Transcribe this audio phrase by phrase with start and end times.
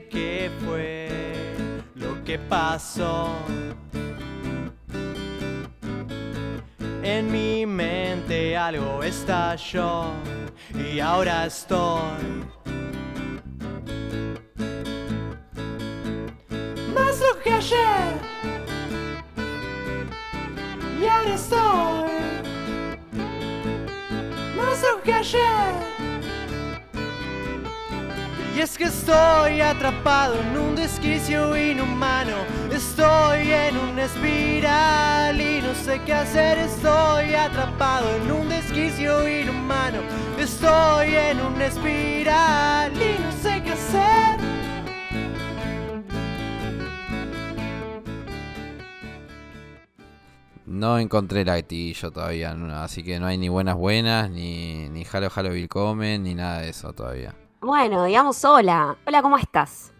[0.00, 1.08] qué fue
[1.94, 3.28] lo que pasó.
[7.02, 10.04] En mi mente algo estalló
[10.74, 12.22] y ahora estoy
[16.94, 18.12] más lo que ayer.
[21.00, 22.10] Y ahora estoy
[24.56, 25.91] más lo que ayer.
[28.54, 32.36] Y es que estoy atrapado en un desquicio inhumano.
[32.70, 36.58] Estoy en una espiral y no sé qué hacer.
[36.58, 40.00] Estoy atrapado en un desquicio inhumano.
[40.38, 44.40] Estoy en una espiral y no sé qué hacer.
[50.66, 55.30] No encontré el gatillo todavía, así que no hay ni buenas buenas, ni, ni Halo
[55.34, 57.34] Halo ni nada de eso todavía.
[57.62, 58.96] Bueno, digamos hola.
[59.06, 59.92] Hola, ¿cómo estás?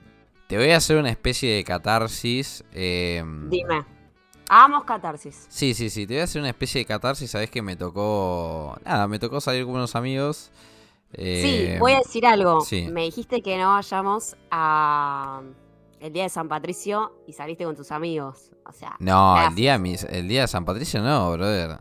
[0.49, 2.65] Te voy a hacer una especie de catarsis.
[2.73, 3.85] eh, Dime.
[4.49, 5.47] Hagamos catarsis.
[5.49, 8.77] Sí, sí, sí, te voy a hacer una especie de catarsis, sabes que me tocó...
[8.85, 10.51] Nada, me tocó salir con unos amigos.
[11.13, 12.61] eh, sí, voy a decir algo.
[12.63, 12.89] sí.
[12.91, 15.41] Me dijiste que no vayamos a
[16.01, 18.51] el día de San Patricio y saliste con tus amigos.
[18.67, 21.79] O sea, No, el día, el día de San Patricio no, brother.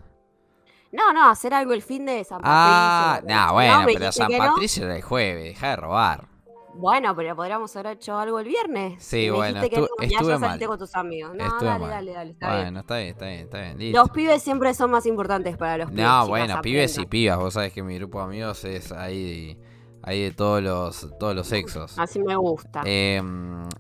[0.92, 2.52] No, no, hacer algo el fin de San Patricio.
[2.54, 4.46] Ah, No, no, bueno, pero San que no.
[4.46, 6.28] Patricio era el jueves, deja de robar.
[6.74, 9.04] Bueno, pero podríamos haber hecho algo el viernes.
[9.04, 10.70] Sí, me bueno, dijiste que estu- no, ya, estuve ya saliste mal.
[10.70, 11.36] con tus amigos.
[11.36, 11.90] No, Estuve dale, mal.
[11.90, 12.62] dale, dale, está bien.
[12.64, 14.00] Bueno, está bien, está bien, está bien, listo.
[14.00, 16.06] Los pibes siempre son más importantes para los pibes.
[16.06, 19.58] No, bueno, pibes y pibas, vos sabés que mi grupo de amigos es ahí,
[20.04, 21.98] ahí de todos los, todos los sexos.
[21.98, 22.82] Así me gusta.
[22.86, 23.22] Eh,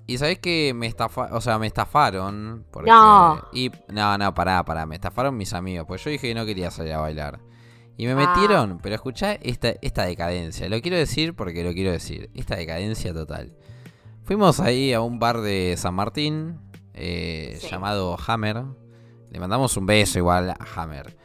[0.08, 2.66] y sabés que me estafaron, o sea, me estafaron.
[2.72, 3.41] Porque, No.
[3.53, 6.69] Y, no, no, pará, pará, me estafaron mis amigos, pues yo dije que no quería
[6.72, 7.40] salir a bailar.
[7.97, 8.16] Y me Ah.
[8.34, 13.13] metieron, pero escuchá esta, esta decadencia, lo quiero decir porque lo quiero decir, esta decadencia
[13.13, 13.53] total.
[14.24, 16.57] Fuimos ahí a un bar de San Martín,
[16.94, 17.68] eh, Sí.
[17.69, 18.63] llamado Hammer.
[19.29, 21.16] Le mandamos un beso igual a Hammer.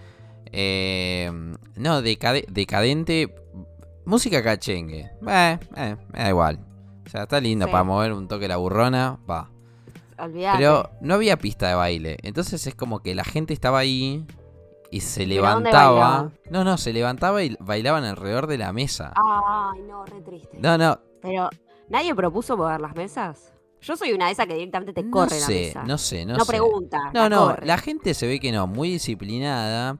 [0.52, 1.30] Eh,
[1.76, 3.34] no, decade- decadente.
[4.06, 5.10] Música cachengue.
[5.28, 6.58] Eh, eh, me da igual.
[7.06, 7.72] O sea, está lindo Sí.
[7.72, 9.18] para mover un toque la burrona.
[9.28, 9.50] Va.
[10.56, 12.16] Pero no había pista de baile.
[12.22, 14.24] Entonces es como que la gente estaba ahí
[14.90, 16.30] y se ¿Pero dónde levantaba.
[16.50, 19.12] No, no, se levantaba y bailaban alrededor de la mesa.
[19.14, 20.56] Ay, no, re triste.
[20.58, 21.50] No, no, Pero,
[21.90, 23.52] ¿nadie propuso mover las mesas?
[23.82, 25.84] Yo soy una de esas que directamente te no corre la mesa.
[25.84, 26.50] no sé, no, No sé.
[26.52, 27.10] pregunta.
[27.12, 27.66] No, la no, corre.
[27.66, 29.98] la gente se ve que no, muy disciplinada.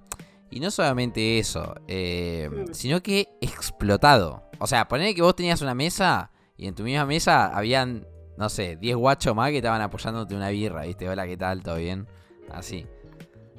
[0.51, 2.73] Y no solamente eso, eh, Mm.
[2.73, 4.45] sino que explotado.
[4.59, 8.07] O sea, poner que vos tenías una mesa y en tu misma mesa habían,
[8.39, 11.09] no sé, 10 guachos más que estaban apoyándote una birra, ¿viste?
[11.09, 11.63] Hola, ¿qué tal?
[11.63, 12.07] ¿Todo bien?
[12.51, 12.87] Así.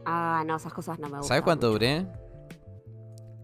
[0.05, 1.27] Ah, no, esas cosas no me gustan.
[1.27, 1.73] ¿Sabes cuánto mucho.
[1.73, 2.05] duré?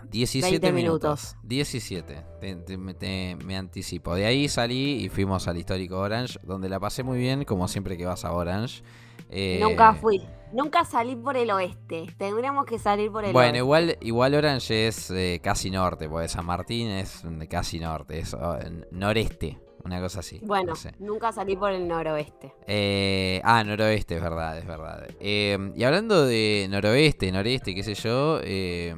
[0.09, 1.33] 17 20 minutos.
[1.33, 1.35] minutos.
[1.43, 2.23] 17.
[2.39, 4.13] Te- te- me- te- me anticipo.
[4.15, 7.97] De ahí salí y fuimos al histórico Orange, donde la pasé muy bien, como siempre
[7.97, 8.83] que vas a Orange.
[9.29, 10.21] Eh, Nunca fui.
[10.53, 12.05] Nunca salí por el oeste.
[12.17, 13.57] Tendríamos que salir por el Bueno, oeste.
[13.57, 18.57] igual, igual Orange es eh, casi norte, porque San Martín es casi norte, es oh,
[18.91, 20.39] noreste, una cosa así.
[20.43, 20.93] Bueno, no sé.
[20.99, 22.53] nunca salí por el noroeste.
[22.67, 25.07] Eh, ah, noroeste, es verdad, es verdad.
[25.19, 28.95] Eh, y hablando de noroeste, noreste, qué sé yo, eh,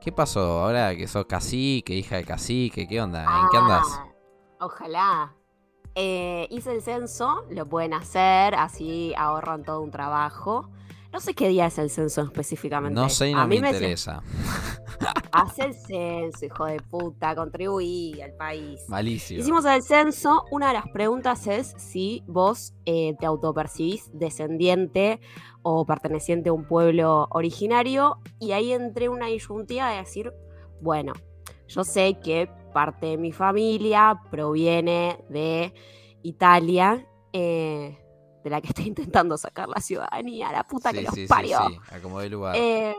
[0.00, 2.86] ¿qué pasó ahora que sos cacique, hija de cacique?
[2.86, 3.22] ¿Qué onda?
[3.22, 3.86] ¿En qué andas?
[3.88, 4.08] Ah,
[4.60, 5.34] Ojalá.
[5.94, 10.70] Eh, hice el censo, lo pueden hacer, así ahorran todo un trabajo.
[11.12, 13.00] No sé qué día es el censo específicamente.
[13.00, 14.20] No sé y A no me mí me interesa.
[15.30, 18.80] Hace el censo, hijo de puta, contribuí al país.
[18.88, 19.40] Malísimo.
[19.40, 25.20] Hicimos el censo, una de las preguntas es si vos eh, te autopercibís descendiente
[25.62, 30.32] o perteneciente a un pueblo originario y ahí entré una disyuntiva de decir,
[30.80, 31.12] bueno,
[31.68, 35.72] yo sé que parte de mi familia proviene de
[36.22, 37.98] Italia, eh,
[38.42, 41.58] de la que estoy intentando sacar la ciudadanía, la puta que los sí, sí, parió.
[41.66, 42.54] sí, lugar.
[42.58, 42.94] Eh,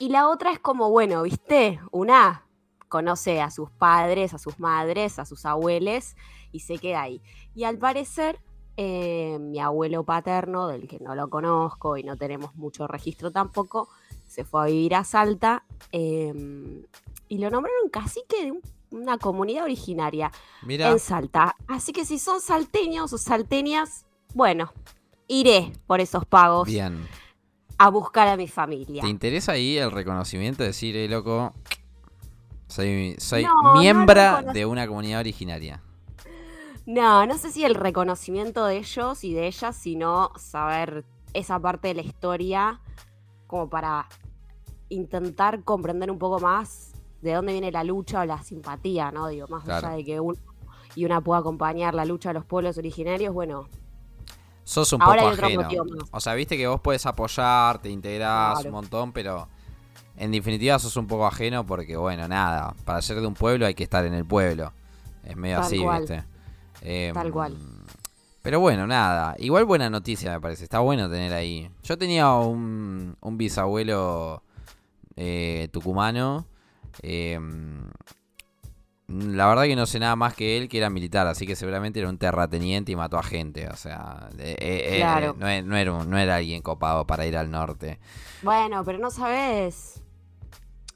[0.00, 1.78] y la otra es como, bueno, ¿viste?
[1.92, 2.48] Una
[2.88, 6.16] conoce a sus padres, a sus madres, a sus abuelos
[6.50, 7.22] y se queda ahí.
[7.54, 8.40] Y al parecer,
[8.76, 13.88] eh, mi abuelo paterno, del que no lo conozco y no tenemos mucho registro tampoco,
[14.26, 16.32] se fue a vivir a Salta eh,
[17.28, 20.30] y lo nombraron cacique de un- una comunidad originaria
[20.62, 21.56] Mira, en Salta.
[21.66, 24.72] Así que si son salteños o salteñas, bueno,
[25.26, 27.06] iré por esos pagos bien.
[27.78, 29.02] a buscar a mi familia.
[29.02, 31.52] ¿Te interesa ahí el reconocimiento de decir, eh, loco,
[32.68, 35.80] soy, soy No, no miembra reconoc- de una comunidad originaria?
[36.86, 41.88] No, no sé si el reconocimiento de ellos y de ellas, sino saber esa parte
[41.88, 42.80] de la historia
[43.46, 44.06] como para
[44.88, 46.92] intentar comprender un poco más
[47.24, 49.26] de dónde viene la lucha o la simpatía, ¿no?
[49.28, 49.88] Digo, más Claro.
[49.88, 50.38] allá de que uno
[50.94, 53.66] y una pueda acompañar la lucha de los pueblos originarios, bueno,
[54.66, 55.84] Sos un Ahora poco hay ajeno.
[55.84, 56.08] más.
[56.10, 58.68] O sea, viste que vos puedes apoyar, te integrás Claro.
[58.68, 59.46] un montón, pero
[60.16, 63.74] en definitiva sos un poco ajeno porque, bueno, nada, para ser de un pueblo hay
[63.74, 64.72] que estar en el pueblo.
[65.22, 66.00] Es medio Tal así, cual.
[66.00, 66.24] viste.
[66.80, 67.54] Em, Tal cual.
[68.40, 69.34] Pero bueno, nada.
[69.38, 70.64] Igual buena noticia me parece.
[70.64, 71.70] Está bueno tener ahí.
[71.82, 74.42] Yo tenía un, un bisabuelo
[75.16, 76.46] eh, tucumano.
[77.02, 77.90] Em,
[79.06, 82.00] la verdad que no sé nada más que él, que era militar, así que seguramente
[82.00, 83.68] era un terrateniente y mató a gente.
[83.68, 85.34] O sea, eh, eh, eh, Claro.
[85.38, 87.98] no, e- no era no era alguien copado para ir al norte.
[88.42, 90.00] Bueno, pero no sabes.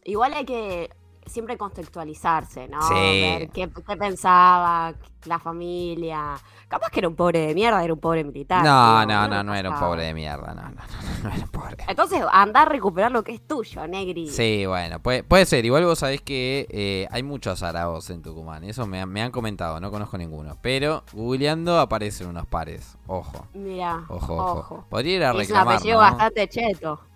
[0.05, 0.91] Igual hay que
[1.29, 2.81] siempre contextualizarse, ¿no?
[2.83, 2.95] Sí.
[2.95, 4.95] Ver qué, qué pensaba
[5.25, 6.37] la familia.
[6.69, 8.63] Capaz que era un pobre de mierda, era un pobre militar.
[8.65, 9.87] No, no, uno no, no era un sabe.
[9.87, 10.55] pobre de mierda.
[10.55, 11.77] No, no, no, no era un pobre.
[11.89, 14.29] Entonces, anda a recuperar lo que es tuyo, Negri.
[14.29, 15.65] Sí, bueno, puede, puede ser.
[15.65, 18.65] Igual vos sabés que eh, hay muchos araos en Tucumán.
[18.65, 20.57] Eso me, han- me han comentado, no conozco ninguno.
[20.63, 22.97] Pero googleando aparecen unos pares.
[23.07, 24.59] Ojo, Mira, ojo, ojo.
[24.61, 24.87] ojo.
[24.89, 26.01] Podría ir a Es un reclamar, apellido ¿no?
[26.01, 27.08] bastante cheto.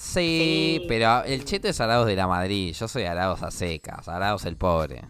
[0.00, 0.84] Sí, Sí.
[0.86, 2.72] pero el cheto es Araos de la Madrid.
[2.72, 4.06] Yo soy Araos a secas.
[4.08, 5.02] Araos el pobre.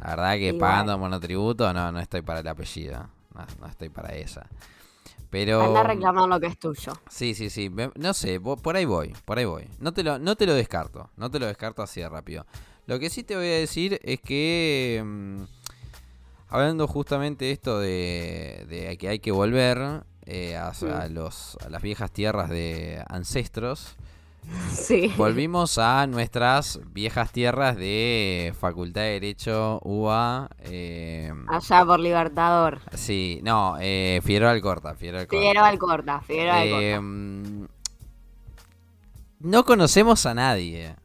[0.00, 0.60] La verdad que Igual.
[0.60, 3.08] pagando monotributo no, no estoy para el apellido.
[3.34, 4.46] No, no estoy para esa.
[5.30, 5.60] Pero.
[5.62, 6.92] Anda a reclamar lo que es tuyo.
[7.10, 7.68] Sí, sí, sí.
[7.96, 9.68] No sé, por ahí voy, por ahí voy.
[9.80, 12.46] No te lo, no te lo descarto, no te lo descarto así de rápido.
[12.86, 15.42] Lo que sí te voy a decir es que, mm,
[16.50, 20.86] hablando justamente esto de, de que hay que volver eh, a, Sí.
[20.86, 23.94] a los, a las viejas tierras de ancestros,
[24.70, 25.10] Sí.
[25.16, 30.50] volvimos a nuestras viejas tierras de Facultad de Derecho, UBA.
[30.64, 32.80] eh, Allá por Libertador.
[32.92, 35.40] sí, no, eh, Figueroa Alcorta, Figueroa Alcorta.
[35.40, 36.82] Figueroa Alcorta, Figueroa Alcorta.
[36.82, 37.66] Eh,
[39.40, 40.96] no conocemos a nadie.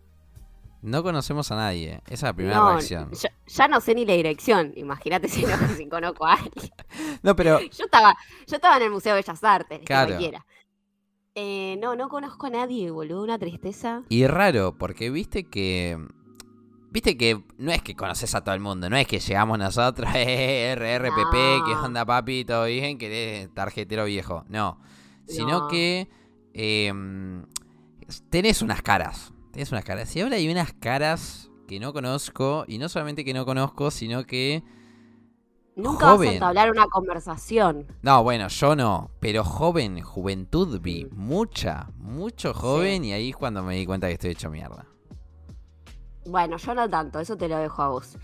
[0.82, 2.02] No conocemos a nadie.
[2.06, 3.12] Esa es la primera No, reacción.
[3.12, 4.72] Ya, ya no sé ni la dirección.
[4.76, 6.72] Imagínate si no si conozco a alguien.
[7.24, 8.16] No, pero Yo estaba,
[8.48, 10.08] yo estaba en el Museo de Bellas Artes, que Claro.
[10.10, 10.46] cualquiera.
[11.36, 14.04] Eh, no, no conozco a nadie, boludo, una tristeza.
[14.10, 15.98] y raro, porque viste que
[16.92, 20.10] viste que no es que conoces a todo el mundo, no es que llegamos nosotros,
[20.16, 21.84] eh, RRPP, ¿qué No.
[21.86, 22.46] onda papi?
[22.46, 22.98] ¿Todo bien?
[22.98, 24.44] Que eres tarjetero viejo.
[24.50, 24.80] No,
[25.28, 25.68] sino No.
[25.68, 26.10] que
[26.54, 26.92] eh,
[28.30, 30.16] tenés unas caras, tenés unas caras.
[30.18, 34.64] Ahora hay unas caras que no conozco, y no solamente que no conozco, sino que
[35.76, 36.20] Nunca Joven.
[36.20, 37.88] vas a entablar una conversación.
[38.02, 43.64] No, bueno, yo no, pero joven, juventud vi, mucha, mucho joven y ahí es cuando
[43.64, 44.86] me di cuenta que estoy hecho mierda.
[46.26, 48.18] Bueno, yo no tanto, eso te lo dejo a vos.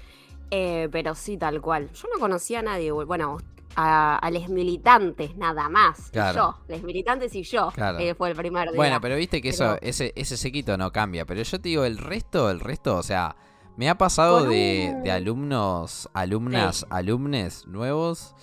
[0.52, 1.90] Eh, pero sí, tal cual.
[1.92, 3.38] Yo no conocía a nadie, bueno,
[3.76, 6.10] a, a los militantes nada más.
[6.12, 6.56] Claro.
[6.68, 8.00] yo, los militantes y yo, Claro.
[8.00, 8.76] eh, fue el primer día.
[8.78, 11.98] Bueno, pero viste que eso, ese, ese sequito no cambia, pero yo te digo, el
[11.98, 13.36] resto, el resto, o sea,
[13.78, 16.86] me ha pasado de, alumnos, alumnas, Sí.
[16.90, 18.34] alumnes nuevos,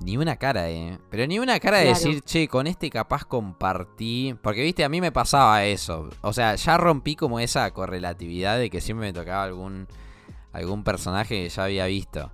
[0.00, 0.98] ni una cara, eh.
[1.10, 1.98] Pero ni una cara de Claro.
[1.98, 4.34] decir, che, con este capaz compartí.
[4.42, 6.10] Porque, viste, a mí me pasaba eso.
[6.22, 9.86] O sea, ya rompí como esa correlatividad de que siempre me tocaba algún,
[10.52, 12.32] algún personaje que ya había visto.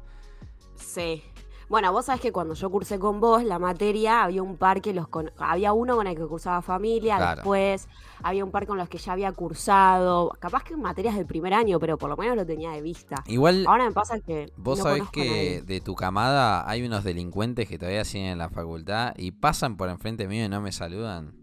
[0.76, 1.22] Sí.
[1.68, 4.94] Bueno, vos sabés que cuando yo cursé con vos la materia, había un par que
[4.94, 7.36] los con- había uno con el que cursaba familia, Claro.
[7.36, 7.88] después
[8.22, 11.52] había un par con los que ya había cursado, capaz que en materias del primer
[11.52, 13.22] año, pero por lo menos lo tenía de vista.
[13.26, 17.68] Igual, Ahora me pasa que Vos no sabés que de tu camada hay unos delincuentes
[17.68, 21.34] que todavía siguen en la facultad y pasan por enfrente mío y no me saludan.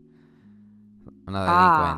[1.28, 1.52] Unos Ah,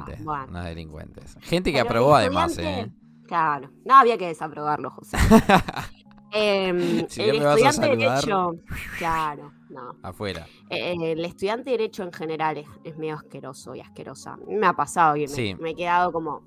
[0.04, 0.26] delincuentes.
[0.26, 0.46] bueno.
[0.50, 1.38] Unos delincuentes.
[1.42, 2.92] Gente que Pero aprobó además, ¿eh?
[3.26, 5.18] Claro, no había que desaprobarlo, José.
[6.32, 8.52] Em, Si el estudiante de derecho,
[8.98, 9.96] claro, no.
[10.04, 10.46] Afuera.
[10.70, 14.38] Eh, el estudiante de derecho en general es, es medio asqueroso y asquerosa.
[14.48, 15.56] Me ha pasado y me, Sí.
[15.60, 16.42] me he quedado como,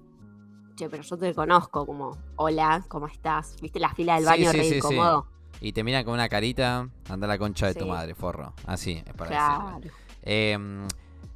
[0.77, 3.57] che, pero yo te conozco, como, hola, ¿cómo estás?
[3.61, 5.27] ¿Viste la fila del baño sí, re sí, incómodo?
[5.63, 8.55] Y te miran con una carita, anda la concha de tu madre, forro.
[8.67, 9.31] Así, es para.
[9.31, 9.91] Claro.
[10.23, 10.87] Em,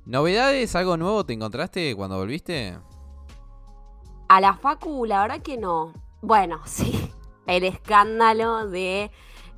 [0.07, 0.75] ¿Novedades?
[0.77, 2.79] ¿Algo nuevo te encontraste cuando volviste?
[4.29, 5.93] A la facu, la verdad que no.
[6.23, 7.11] Bueno, sí.
[7.47, 9.11] El escándalo de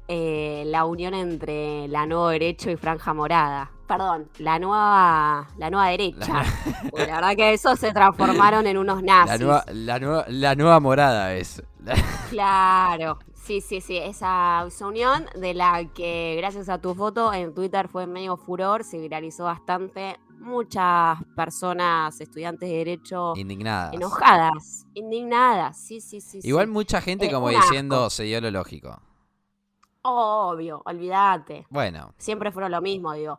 [0.09, 3.71] eh, la unión entre la nueva derecho y franja morada.
[3.89, 6.45] Perdón, la nueva, la nueva derecha.
[6.91, 9.33] Porque la verdad que eso se transformaron en unos nazis.
[9.33, 11.63] La nueva, la, nueva, la nueva morada es.
[12.31, 17.55] Claro, sí, sí, sí, esa, esa unión de la que gracias a tu foto en
[17.55, 20.19] Twitter fue medio furor, se viralizó bastante.
[20.47, 23.93] Muchas personas, estudiantes de derecho, Indignadas.
[23.95, 26.41] enojadas, indignadas, sí, sí, sí.
[26.41, 26.49] sí.
[26.49, 28.11] Igual mucha gente Eh, como diciendo asco.
[28.11, 28.97] se dio lo lógico.
[30.03, 31.67] Obvio, olvídate.
[31.69, 33.39] Bueno, Siempre fueron lo mismo, digo.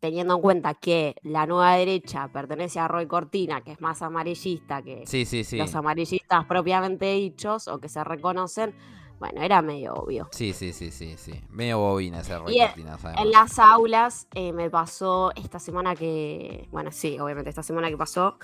[0.00, 4.80] Teniendo en cuenta que la nueva derecha pertenece a Roy Cortina, que es más amarillista
[4.80, 5.58] que sí, sí, sí.
[5.58, 8.74] los amarillistas propiamente dichos o que se reconocen,
[9.22, 10.26] Bueno, era medio obvio.
[10.32, 11.40] Sí, sí, sí, sí, sí.
[11.50, 17.20] Medio bobina ese Y en- las aulas eh, me pasó esta semana que, bueno, sí,
[17.20, 18.36] obviamente esta semana que pasó,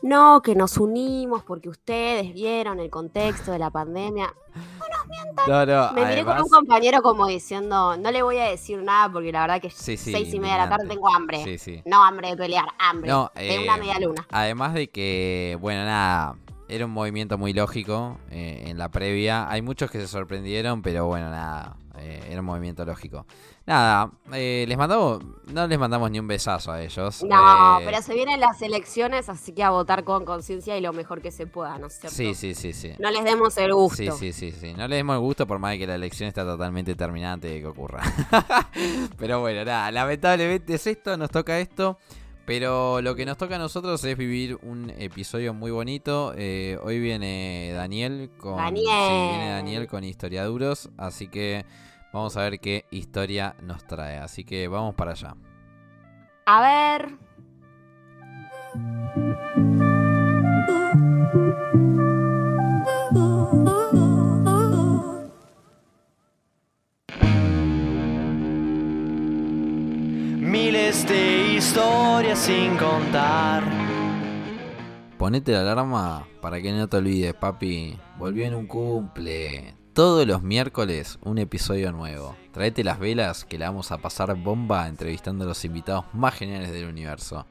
[0.00, 4.32] no, que nos unimos porque ustedes vieron el contexto de la pandemia.
[5.46, 9.12] No, no, Me miré con un compañero como diciendo, no le voy a decir nada
[9.12, 11.44] porque la verdad que Sí, sí, seis y media de la tarde tengo hambre.
[11.44, 11.82] Sí, sí.
[11.84, 14.26] No hambre de pelear, hambre No, de eh, una media luna.
[14.30, 16.36] Además de que, bueno, nada,
[16.74, 19.48] era un movimiento muy lógico eh, en la previa.
[19.50, 23.26] Hay muchos que se sorprendieron, pero bueno, nada, eh, era un movimiento lógico.
[23.66, 27.22] Nada, eh, les mandamos, no les mandamos ni un besazo a ellos.
[27.22, 31.22] No, pero se vienen las elecciones, así que a votar con conciencia y lo mejor
[31.22, 32.16] que se pueda, ¿no es cierto?
[32.16, 32.92] Sí, sí, sí, sí.
[32.98, 34.16] No les demos el gusto.
[34.16, 34.74] Sí, sí, sí, sí.
[34.74, 37.52] No le demos el gusto por más de que la elección está totalmente terminada antes
[37.52, 38.02] de que ocurra.
[39.18, 41.98] pero bueno, nada, lamentablemente es esto, nos toca esto.
[42.46, 46.34] Pero lo que nos toca a nosotros es vivir un episodio muy bonito.
[46.36, 48.56] Eh, hoy viene Daniel con.
[48.56, 48.86] Daniel.
[48.86, 50.90] Sí, viene Daniel con historiaduros.
[50.98, 51.64] Así que
[52.12, 54.18] vamos a ver qué historia nos trae.
[54.18, 55.36] Así que vamos para allá.
[56.44, 57.18] A ver.
[70.84, 73.62] Miles de historias sin contar.
[75.16, 77.98] Ponete la alarma para que no te olvides, papi.
[78.18, 79.76] Volvió en un cumple.
[79.94, 82.36] Todos los miércoles un episodio nuevo.
[82.52, 86.70] Traete las velas que la vamos a pasar bomba entrevistando a los invitados más geniales
[86.70, 87.46] del universo.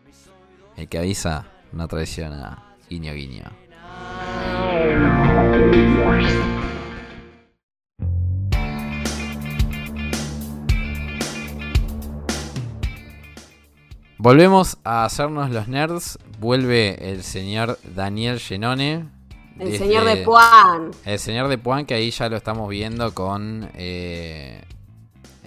[0.78, 2.76] El que avisa no traiciona.
[2.88, 3.46] Guiño, guiño.
[14.28, 16.18] Volvemos a hacernos los nerds.
[16.40, 19.06] Vuelve el señor Daniel Genone.
[19.60, 20.92] El desde- señor de Puan.
[21.04, 23.70] El señor de Puan, que ahí ya lo estamos viendo con.
[23.74, 24.64] eh,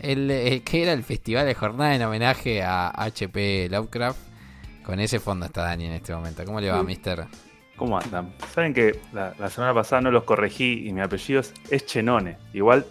[0.03, 4.19] el, el que era el festival de jornada en homenaje a HP Lovecraft.
[4.85, 6.45] Con ese fondo está Dani en este momento.
[6.45, 6.85] ¿Cómo le va, Sí.
[6.87, 7.25] mister?
[7.77, 8.35] ¿Cómo andan?
[8.55, 12.37] Saben que la, la semana pasada no los corregí y mi apellido es, es Chenone.
[12.53, 12.85] Igual,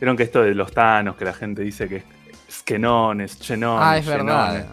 [0.00, 2.04] vieron que esto de los tanos, que la gente dice que es
[2.50, 3.80] Skenone, es Chenone.
[3.80, 4.24] ah, es Chenone.
[4.24, 4.66] verdad.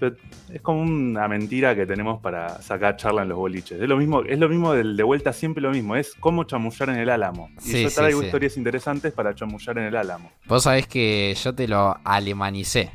[0.00, 0.14] Pero
[0.52, 3.80] es como una mentira que tenemos para sacar charla en los boliches.
[3.80, 5.96] Es lo mismo, es lo mismo del de vuelta, siempre lo mismo.
[5.96, 7.50] Es cómo chamullar en el álamo.
[7.58, 8.26] Y Sí, yo traigo sí.
[8.26, 10.30] historias interesantes para chamullar en el álamo.
[10.46, 12.90] Vos sabés que yo te lo alemanicé.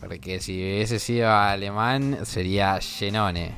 [0.00, 3.52] Porque si hubiese sido alemán, sería Genone.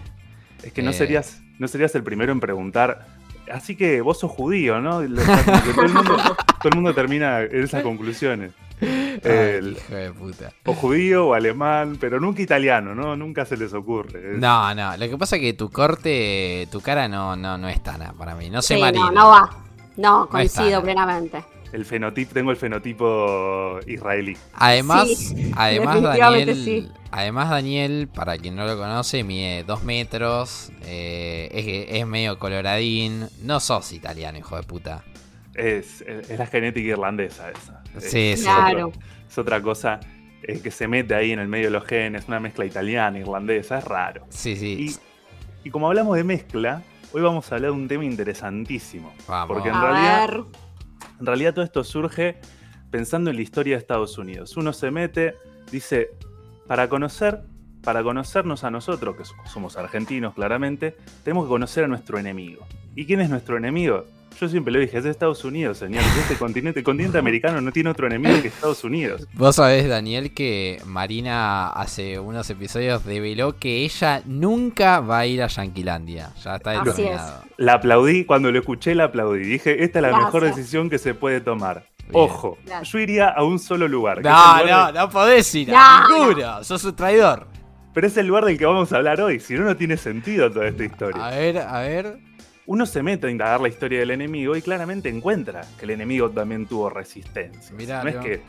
[0.62, 0.94] Es que no Eh.
[0.94, 3.06] serías, no serías el primero en preguntar.
[3.52, 5.00] Así que vos sos judío, ¿no?
[5.02, 6.16] El mundo,
[6.60, 8.52] todo el mundo termina en esas conclusiones.
[8.80, 10.52] Ay, hijo de puta.
[10.66, 13.16] O judío o alemán, pero nunca italiano, ¿no?
[13.16, 14.34] Nunca se les ocurre.
[14.34, 14.96] Es- No, no.
[14.96, 18.34] Lo que pasa es que tu corte, tu cara no, no, no es tana para
[18.34, 18.50] mí.
[18.50, 19.06] No sé, Sí, Marina.
[19.06, 19.50] no, no va.
[19.96, 21.42] No, coincido plenamente.
[21.72, 24.36] El fenotipo, tengo el fenotipo israelí.
[24.54, 26.88] Además, Sí, además Daniel, sí.
[27.10, 31.48] además Daniel, para quien no lo conoce, mide dos metros, eh,
[31.90, 33.28] es, es medio coloradín.
[33.42, 35.04] No sos italiano, hijo de puta.
[35.58, 37.82] Es, es- es la genética irlandesa esa.
[37.96, 38.44] Es- Sí, es sí.
[38.46, 38.88] Claro.
[38.88, 40.00] otro- es otra cosa
[40.42, 43.78] eh, que se mete ahí en el medio de los genes, una mezcla italiana, irlandesa,
[43.78, 44.24] es raro.
[44.30, 44.96] Sí, sí.
[45.64, 49.12] Y, y como hablamos de mezcla, hoy vamos a hablar de un tema interesantísimo.
[49.26, 49.48] Vamos.
[49.54, 50.44] porque en A realidad- ver.
[51.20, 52.36] En realidad todo esto surge
[52.92, 54.56] pensando en la historia de Estados Unidos.
[54.56, 55.34] Uno se mete,
[55.72, 56.10] dice,
[56.68, 57.40] para conocer,
[57.82, 62.64] para conocernos a nosotros, que somos argentinos claramente, tenemos que conocer a nuestro enemigo.
[62.98, 64.06] ¿Y quién es nuestro enemigo?
[64.40, 66.02] Yo siempre lo dije, es Estados Unidos, señor.
[66.18, 69.28] Este continente, el continente americano no tiene otro enemigo que Estados Unidos.
[69.34, 75.44] Vos sabés, Daniel, que Marina hace unos episodios develó que ella nunca va a ir
[75.44, 76.30] a Yanquilandia.
[76.42, 77.44] Ya está determinado.
[77.56, 79.44] La aplaudí, cuando lo escuché la aplaudí.
[79.44, 81.84] Dije, esta es la mejor decisión que se puede tomar.
[81.98, 82.10] Bien.
[82.14, 82.88] Ojo, Gracias.
[82.90, 84.22] yo iría a un solo lugar.
[84.24, 86.64] No, lugar no, no podés ir No, a ninguno.
[86.64, 87.46] Sos un traidor.
[87.94, 90.50] Pero es el lugar del que vamos a hablar hoy, si no, no tiene sentido
[90.50, 91.24] toda esta historia.
[91.24, 92.27] A ver, a ver.
[92.68, 96.28] Uno se mete a indagar la historia del enemigo y claramente encuentra que el enemigo
[96.28, 97.74] también tuvo resistencia.
[97.74, 98.42] Mirá, no, es que,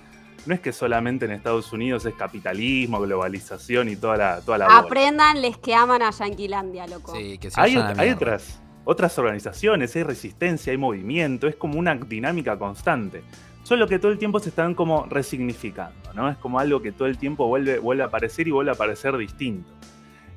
[0.46, 4.78] no es que solamente en Estados Unidos es capitalismo, globalización y toda la, toda la.
[4.78, 7.16] Aprendan les que aman a Yanquilandia, loco.
[7.16, 11.96] Sí, que se Hay, hay otras, otras organizaciones, hay resistencia, hay movimiento, es como una
[11.96, 13.24] dinámica constante.
[13.64, 16.30] Solo que todo el tiempo se están como resignificando, ¿no?
[16.30, 19.16] Es como algo que todo el tiempo vuelve, vuelve a aparecer y vuelve a aparecer
[19.16, 19.72] distinto.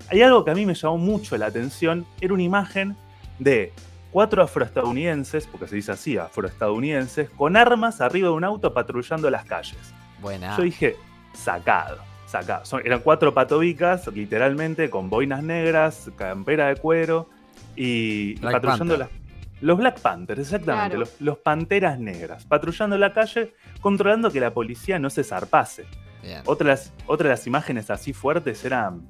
[0.09, 2.97] Hay algo que a mí me llamó mucho la atención, era una imagen
[3.43, 3.73] de
[4.11, 9.45] cuatro afroestadounidenses, porque se dice así, afroestadounidenses, con armas arriba de un auto patrullando las
[9.45, 9.79] calles.
[10.21, 10.57] Buena.
[10.57, 10.97] Yo dije,
[11.35, 12.65] sacado, sacado.
[12.65, 17.29] Son- eran cuatro patobicas, literalmente, con boinas negras, campera de cuero
[17.77, 18.99] y, patrullando Panther.
[18.99, 19.09] las.
[19.63, 21.01] Los Black Panthers, exactamente, Claro.
[21.01, 25.85] los, los panteras negras, patrullando la calle, controlando que la policía no se zarpase.
[26.21, 26.43] Bien.
[26.47, 29.03] Otras, otra de las imágenes así fuertes eran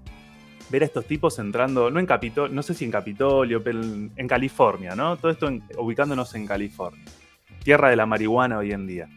[0.73, 4.11] ver a estos tipos entrando, no en Capitolio, no sé si en Capitolio, pero en,
[4.17, 5.17] en California, ¿no?
[5.19, 7.05] Todo esto en- ubicándonos en California.
[7.63, 9.09] Tierra de la marihuana hoy en día.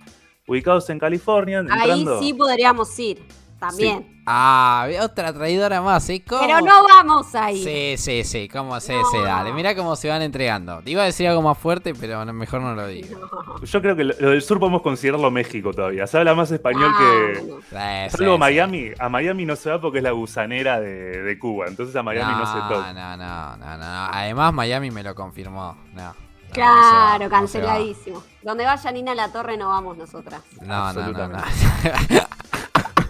[0.45, 3.23] Ubicados en California, Ahí sí podríamos ir.
[3.69, 4.15] También.
[4.27, 6.23] Ah, otra traidora más, ¿eh?
[6.27, 6.41] ¿Cómo?
[6.41, 7.63] Pero no vamos ahí.
[7.63, 9.05] Sí, sí, sí, cómo se, No.
[9.11, 9.53] se dale.
[9.53, 10.81] Mirá cómo se van entregando.
[10.81, 13.19] Te iba a decir algo más fuerte, pero mejor no lo digo.
[13.63, 16.07] Yo creo que lo, lo del sur podemos considerarlo México todavía.
[16.07, 17.41] Se habla más español Ah, que.
[17.43, 17.57] no.
[17.79, 18.39] Eh, sí, Salvo sí.
[18.39, 18.91] Miami.
[18.97, 21.65] A Miami no se va porque es la gusanera de, de Cuba.
[21.67, 22.93] Entonces a Miami no, se toca.
[22.93, 24.05] No, no, no, no, no.
[24.11, 25.77] Además, Miami me lo confirmó.
[25.93, 26.01] No.
[26.07, 26.15] no
[26.51, 27.37] Claro, no va.
[27.39, 28.23] canceladísimo.
[28.41, 30.41] Donde vaya Nina La Torre no vamos nosotras.
[30.61, 31.37] No, no, no, no.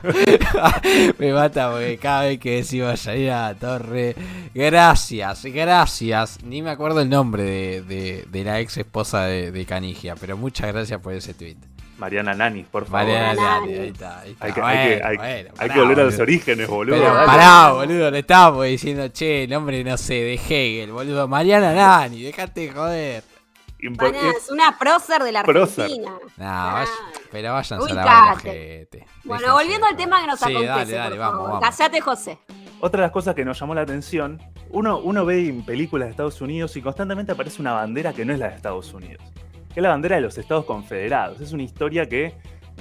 [1.19, 4.15] Me mata porque cada vez que decimos salir a la torre.
[4.53, 6.43] Gracias, gracias.
[6.43, 10.37] Ni me acuerdo el nombre de, de- de la ex esposa de, de Canigia, pero
[10.37, 11.55] muchas gracias por ese tweet.
[11.97, 13.05] Mariana Nani, por favor.
[13.07, 14.45] Mariana Nani, ahí está, ahí está.
[14.45, 16.95] Hay que, hay que- Bueno, hay- bueno, hay pará, que volver a los orígenes, boludo.
[16.97, 21.27] Pero pará, boludo, le estábamos diciendo, che, el nombre no sé, de Hegel, boludo.
[21.29, 23.23] Mariana Nani, dejate de joder.
[24.37, 25.85] Es una prócer de la Prócer.
[25.85, 26.11] Argentina.
[26.37, 26.89] No, vaya-
[27.31, 29.05] pero váyanse a la gente.
[29.23, 30.39] Bueno, Déjense volviendo al tema que nos.
[30.39, 31.49] Sí, acontece, dale, dale, por vamos, favor.
[31.53, 31.65] vamos.
[31.69, 32.39] Casate, José.
[32.81, 36.11] Otra de las cosas que nos llamó la atención, uno, uno ve en películas de
[36.11, 39.23] Estados Unidos y constantemente aparece una bandera que no es la de Estados Unidos,
[39.73, 41.39] que es la bandera de los Estados Confederados.
[41.41, 42.33] Es una historia que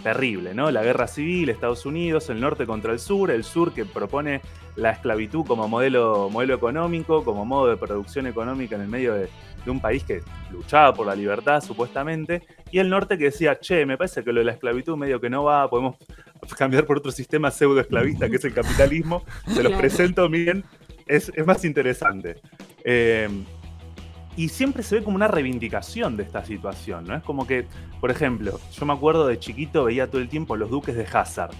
[0.03, 0.71] terrible, ¿no?
[0.73, 4.43] La guerra civil, Estados Unidos, el norte contra el sur, el sur que propone
[4.77, 9.31] la esclavitud como modelo, modelo económico, como modo de producción económica en el medio de,
[9.65, 10.21] de un país que
[10.53, 14.41] luchaba por la libertad supuestamente, y el norte que decía, che, me parece que lo
[14.41, 15.97] de la esclavitud medio que no va, podemos
[16.59, 20.65] cambiar por otro sistema pseudo esclavista que es el capitalismo, se los presento bien,
[21.07, 22.37] es, es más interesante.
[22.85, 23.29] Eh,
[24.37, 27.15] y siempre se ve como una reivindicación de esta situación, ¿no?
[27.17, 27.67] Es como que,
[28.01, 31.53] por ejemplo, yo me acuerdo de chiquito, veía todo el tiempo los duques de Hazard.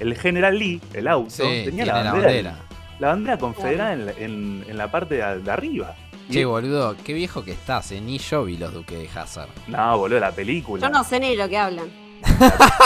[0.00, 2.56] El General Lee, el auto, Sí, tenía la la bandera,
[2.98, 5.94] la bandera confederada en la, en- en la parte de, de arriba.
[6.30, 8.00] Che, boludo, qué viejo que estás, eh.
[8.00, 9.48] Ni yo vi los duques de Hazard.
[9.68, 10.86] no, boludo, la película.
[10.86, 11.86] Yo no sé ni de lo que hablan.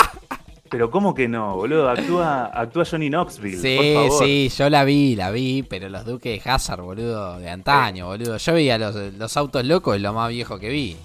[0.71, 1.89] Pero ¿cómo que no, boludo?
[1.89, 4.25] Actúa, actúa Johnny Knoxville, Sí, por favor.
[4.27, 8.39] sí, yo la vi, la vi, pero los duques de Hazard, boludo, de antaño, boludo.
[8.39, 10.97] Yo veía los, los autos locos, es lo más viejo que vi.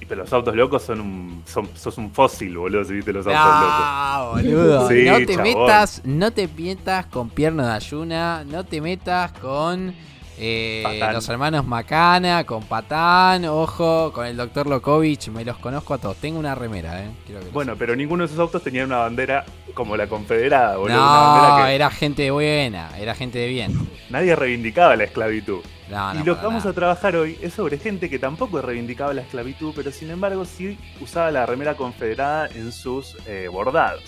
[0.00, 1.42] Y Pero los autos locos son un.
[1.46, 3.84] Son, sos un fósil, boludo, si viste los autos locos.
[3.84, 4.88] No, boludo.
[4.88, 5.42] Sí, no te chabón.
[5.44, 9.94] metas, no te metas con pierno de ayuna, no te metas con
[10.38, 15.98] eh, los hermanos Macana, con Patán, ojo, con el doctor Lokovich, me los conozco a
[15.98, 16.16] todos.
[16.16, 17.10] Tengo una remera, eh.
[17.26, 20.94] Que Bueno, pero ninguno de esos autos tenía una bandera como la confederada, boludo.
[20.96, 23.88] Una No, bandera que era gente buena, era gente de bien.
[24.10, 25.60] nadie reivindicaba la esclavitud.
[25.90, 26.70] No, no, y lo que vamos nada.
[26.70, 30.78] a trabajar hoy es sobre gente que tampoco reivindicaba la esclavitud, pero sin embargo sí
[31.00, 34.02] usaba la remera confederada en sus eh, bordados.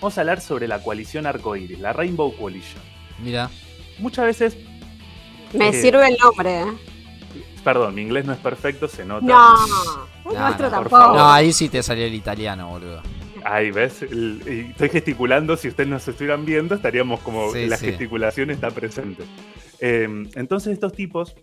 [0.00, 2.82] Vamos a hablar sobre la coalición arcoíris, la Rainbow Coalition.
[3.22, 3.48] Mira,
[4.00, 4.56] Muchas veces,
[5.54, 6.66] Me Eh, sirve el nombre, ¿eh?
[7.64, 9.24] perdón, mi inglés no es perfecto, se nota.
[9.26, 9.66] No,
[10.24, 11.14] No, nuestro no, tampoco.
[11.16, 13.02] no, ahí sí te salió el italiano, boludo.
[13.44, 17.86] Ahí ves, estoy gesticulando, si ustedes nos estuvieran viendo, estaríamos como Sí, la sí.
[17.86, 19.24] gesticulación está presente.
[19.80, 21.34] Eh, entonces estos tipos,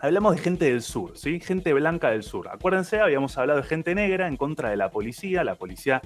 [0.00, 1.38] hablamos de gente del sur, ¿sí?
[1.40, 2.48] Gente blanca del sur.
[2.48, 6.00] Acuérdense, habíamos hablado de gente negra en contra de la policía, la policía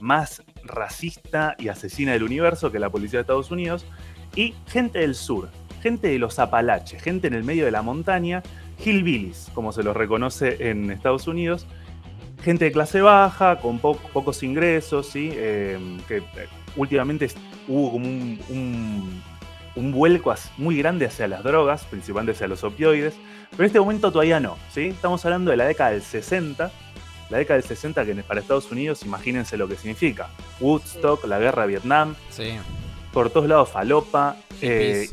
[0.00, 3.84] más racista y asesina del universo que la policía de Estados Unidos,
[4.36, 5.50] y gente del sur,
[5.82, 8.42] gente de los Apalaches, gente en el medio de la montaña,
[8.84, 11.66] hillbillies, como se los reconoce en Estados Unidos,
[12.42, 15.30] gente de clase baja, con po- pocos ingresos, ¿sí?
[15.32, 16.22] Eh, que eh,
[16.76, 17.28] últimamente
[17.66, 19.22] hubo como un, un-
[19.76, 23.14] un vuelco muy grande hacia las drogas, principalmente hacia los opioides,
[23.50, 24.86] pero en este momento todavía no, ¿sí?
[24.86, 26.70] Estamos hablando de la década del 60,
[27.30, 30.28] la década del 60 que para Estados Unidos, imagínense lo que significa.
[30.60, 32.54] Woodstock, la guerra de Vietnam, Sí.
[33.12, 35.08] por todos lados falopa, eh,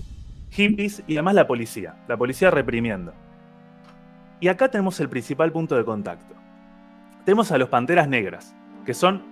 [0.55, 1.03] Hippies.
[1.07, 3.13] y además la policía, la policía reprimiendo.
[4.39, 6.35] Y acá tenemos el principal punto de contacto.
[7.25, 9.23] Tenemos a los Panteras Negras, que son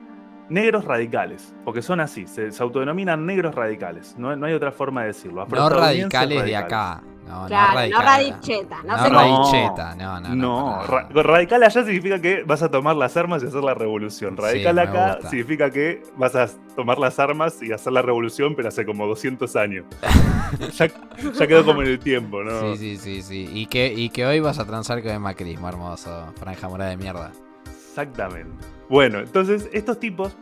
[0.50, 5.02] negros radicales, porque son así, se, se autodenominan negros radicales, no, no hay otra forma
[5.02, 5.38] de decirlo.
[5.38, 7.04] No afroestadounidenses radicales de acá.
[7.28, 10.30] No, Claro, no radicheta, no, No radicheta, no, no.
[10.30, 13.74] No, No, ra- radical allá significa que vas a tomar las armas y hacer la
[13.74, 14.36] revolución.
[14.38, 15.30] Radical acá gusta.
[15.30, 19.56] significa que vas a tomar las armas y hacer la revolución, pero hace como 200
[19.56, 19.86] años.
[20.74, 20.88] ya,
[21.34, 22.76] ya quedó como en el tiempo, ¿no?
[22.76, 23.50] Sí, sí, sí, sí.
[23.54, 26.34] Y que, y que hoy vas a transar con el macrismo, hermoso.
[26.40, 27.32] Franja morada de mierda.
[27.66, 28.66] Exactamente.
[28.90, 30.36] Bueno, entonces estos tipos,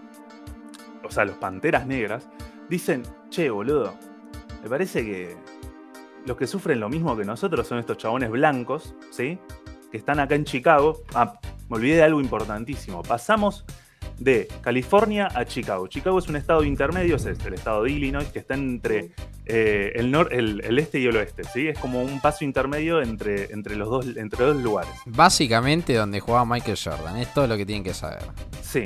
[1.03, 2.27] o sea, los panteras negras,
[2.69, 3.93] dicen, che, boludo,
[4.63, 5.35] me parece que
[6.25, 9.39] los que sufren lo mismo que nosotros son estos chabones blancos, ¿sí?
[9.91, 11.03] que están acá en Chicago.
[11.13, 13.03] Ah, me olvidé de algo importantísimo.
[13.03, 13.65] Pasamos
[14.17, 15.87] de California a Chicago.
[15.87, 19.11] Chicago es un estado intermedio, es el estado de Illinois, que está entre
[19.45, 21.43] eh, el, nor el, el, este y el oeste.
[21.43, 21.67] ¿sí?
[21.67, 24.93] Es como un paso intermedio entre, entre, los dos, entre dos lugares.
[25.05, 27.17] Básicamente donde jugaba Michael Jordan.
[27.17, 28.23] Es todo lo que tienen que saber.
[28.61, 28.83] Sí.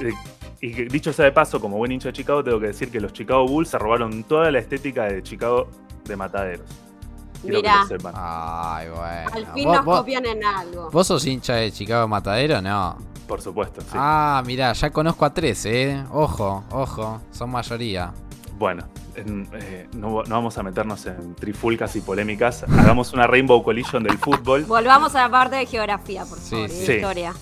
[0.00, 0.12] Eh,
[0.60, 3.12] y dicho sea de paso, como buen hincha de Chicago, tengo que decir que los
[3.12, 5.68] Chicago Bulls se robaron toda la estética de Chicago
[6.04, 6.66] de mataderos.
[7.42, 7.72] Quiero Mira.
[7.72, 8.14] Que lo sepan.
[8.16, 9.30] Ay, bueno.
[9.32, 10.90] Al fin ¿Vos, nos vos, copian en algo.
[10.90, 12.62] ¿Vos sos hincha de Chicago Matadero?
[12.62, 12.96] No.
[13.28, 13.88] Por supuesto, sí.
[13.92, 16.02] Ah, mira, ya conozco a tres, ¿eh?
[16.12, 18.12] Ojo, ojo, son mayoría.
[18.58, 18.84] Bueno,
[19.16, 22.62] en, eh, no, no, vamos a meternos en trifulcas y polémicas.
[22.64, 24.64] Hagamos una Rainbow Collision del fútbol.
[24.64, 26.86] Volvamos a la parte de geografía, por favor, Sí, y sí.
[26.86, 27.34] de historia.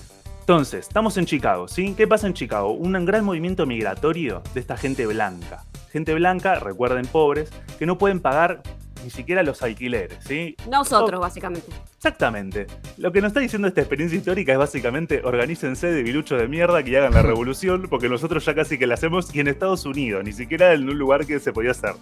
[0.43, 1.93] Entonces, estamos en Chicago, ¿sí?
[1.95, 2.71] ¿Qué pasa en Chicago?
[2.71, 5.63] Un gran movimiento migratorio de esta gente blanca.
[5.89, 8.61] Gente blanca, recuerden, pobres, que no pueden pagar
[9.05, 10.57] ni siquiera los alquileres, ¿sí?
[10.69, 11.71] Nosotros, básicamente.
[11.95, 12.67] Exactamente.
[12.97, 16.83] Lo que nos está diciendo esta experiencia histórica es básicamente organícense de bilucho de mierda
[16.83, 20.25] que hagan la revolución, porque nosotros ya casi que la hacemos y en Estados Unidos,
[20.25, 21.93] ni siquiera en un lugar que se podía hacer.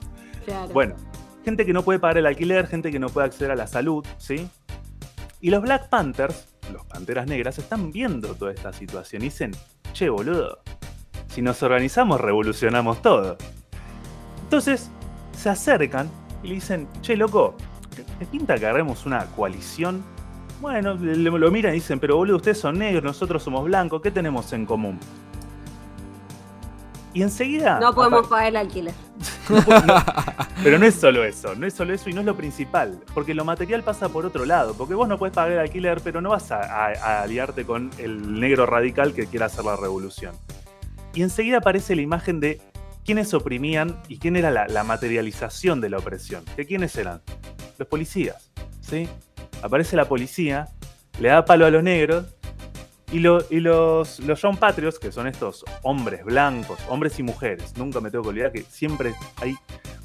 [0.45, 0.73] Claro.
[0.73, 0.95] Bueno,
[1.45, 4.04] gente que no puede pagar el alquiler, gente que no puede acceder a la salud,
[4.17, 4.49] ¿sí?
[5.41, 9.51] Y los Black Panthers, los Panteras Negras, están viendo toda esta situación y dicen,
[9.93, 10.60] che, boludo,
[11.27, 13.38] si nos organizamos revolucionamos todo.
[14.43, 14.89] Entonces,
[15.38, 16.10] se acercan
[16.43, 17.55] y le dicen, che, loco,
[18.19, 20.03] ¿te pinta que hagamos una coalición?
[20.60, 24.51] Bueno, lo miran y dicen, pero boludo, ustedes son negros, nosotros somos blancos, ¿qué tenemos
[24.53, 24.99] en común?
[27.13, 27.80] Y enseguida...
[27.80, 28.93] No podemos pagar el alquiler.
[30.63, 33.34] pero no es solo eso, no es solo eso y no es lo principal, porque
[33.34, 36.30] lo material pasa por otro lado, porque vos no puedes pagar el alquiler, pero no
[36.30, 40.36] vas a, a- a aliarte con el negro radical que quiera hacer la revolución.
[41.13, 42.62] Y enseguida aparece la imagen de
[43.04, 46.45] quiénes oprimían y quién era la, la materialización de la opresión.
[46.56, 47.21] ¿Que quiénes eran?
[47.78, 49.10] Los policías, ¿sí?
[49.62, 50.69] Aparece la policía,
[51.19, 52.26] le da palo a los negros
[53.12, 57.74] y, lo- y los, los John Patriots, que son estos hombres blancos, hombres y mujeres,
[57.78, 59.56] nunca me tengo que olvidar que siempre hay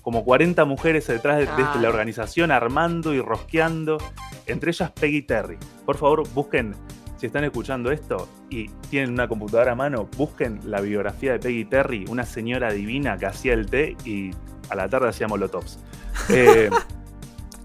[0.03, 1.79] como 40 mujeres detrás de, de Ah.
[1.81, 3.99] la organización armando y rosqueando,
[4.47, 5.59] entre ellas Peggy Terry.
[5.85, 6.75] Por favor, busquen,
[7.17, 11.65] si están escuchando esto y tienen una computadora a mano, busquen la biografía de Peggy
[11.65, 14.31] Terry, una señora divina que hacía el té y
[14.69, 15.79] a la tarde hacía molotovs.
[16.31, 16.79] Eh, La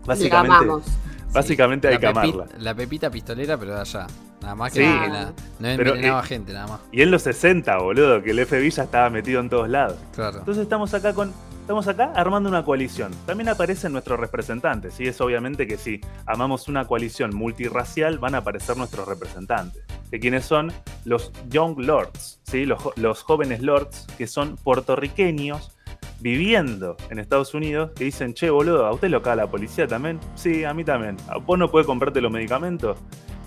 [0.05, 0.83] básicamente, amamos.
[1.31, 2.45] básicamente hay la que pepi- amarla.
[2.57, 4.07] La pepita pistolera, pero de allá.
[4.41, 5.33] Nada más que Sí.
[5.59, 6.79] no, envenenaba eh, gente, nada más.
[6.91, 9.97] Y en los 60, boludo, que el FBI ya estaba metido en todos lados.
[10.15, 10.39] Claro.
[10.39, 11.31] Entonces estamos acá con.
[11.61, 13.11] Estamos acá armando una coalición.
[13.27, 14.99] También aparecen nuestros representantes.
[14.99, 19.83] Y es obviamente que si amamos una coalición multirracial, van a aparecer nuestros representantes.
[20.09, 20.73] Que quienes son
[21.05, 22.65] los Young Lords, ¿sí?
[22.65, 25.71] los, los jóvenes lords que son puertorriqueños
[26.19, 30.19] viviendo en Estados Unidos que dicen, che, boludo, ¿a usted lo caga la policía también?
[30.35, 31.15] Sí, a mí también.
[31.29, 32.97] ¿A ¿Vos no puedes comprarte los medicamentos?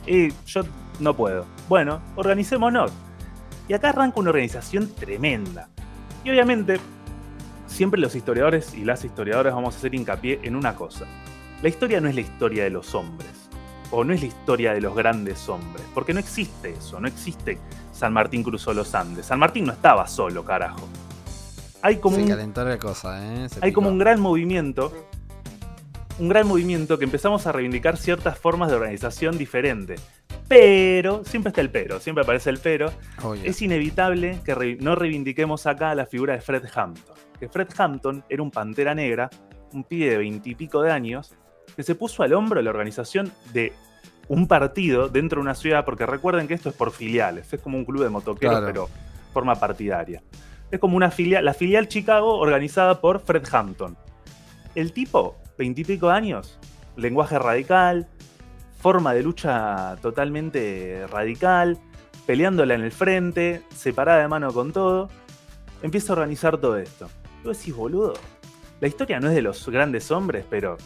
[0.07, 0.63] Y yo
[1.01, 1.47] no puedo.
[1.69, 2.93] Bueno, organicémonos.
[3.69, 5.69] Y acá arranca una organización tremenda.
[6.23, 6.79] Y obviamente,
[7.67, 11.07] siempre los historiadores y las historiadoras vamos a hacer hincapié en una cosa.
[11.63, 13.31] La historia no es la historia de los hombres,
[13.91, 17.59] o no es la historia de los grandes hombres, porque no existe eso, no existe
[17.95, 19.27] San Martín cruzó los Andes.
[19.27, 20.89] San Martín no estaba solo, carajo.
[21.81, 23.49] Hay como, Se un, la cosa, ¿eh?
[23.49, 24.93] Se hay como un gran movimiento,
[26.19, 30.01] un gran movimiento que empezamos a reivindicar ciertas formas de organización diferentes.
[30.49, 33.43] Pero, siempre está el pero, siempre aparece el pero, Obvio.
[33.45, 37.17] es inevitable que re- no reivindiquemos acá la figura de Fred Hampton.
[37.41, 39.31] Que Fred Hampton era un pantera negra,
[39.73, 41.35] un pibe de veintipico de años,
[41.75, 43.73] que se puso al hombro la organización de
[44.29, 47.77] un partido dentro de una ciudad, porque recuerden que esto es por filiales, es como
[47.79, 48.67] un club de motoqueros, Claro.
[48.67, 48.89] pero
[49.33, 50.23] forma partidaria.
[50.71, 53.97] Es como una filial, la filial Chicago organizada por Fred Hampton.
[54.75, 56.59] El tipo, veintipico años,
[56.97, 58.09] lenguaje radical,
[58.81, 61.79] forma de lucha totalmente radical,
[62.27, 65.09] peleándola en el frente, separada de mano con todo,
[65.83, 67.09] empieza a organizar todo esto.
[67.45, 68.15] Vos decís, boludo,
[68.81, 70.77] la historia no es de los grandes hombres, pero...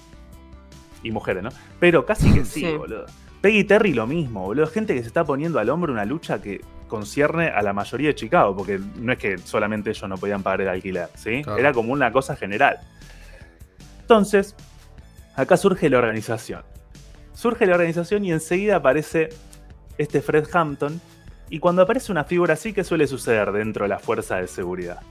[1.02, 1.50] Y mujeres, ¿no?
[1.78, 2.76] Pero casi que sí, Sí.
[2.76, 3.07] boludo.
[3.40, 4.66] Peggy Terry lo mismo, boludo.
[4.66, 8.16] Gente que se está poniendo al hombro una lucha que concierne a la mayoría de
[8.16, 11.42] Chicago, porque no es que solamente ellos no podían pagar el alquiler, ¿sí?
[11.44, 11.59] Claro.
[11.59, 12.78] Era como una cosa general.
[14.09, 14.55] Entonces,
[15.37, 16.62] acá surge la organización.
[17.35, 19.29] Surge la organización y enseguida aparece
[19.99, 20.99] este Fred Hampton.
[21.51, 25.03] Y cuando aparece una figura así, ¿qué suele suceder dentro de la fuerza de seguridad?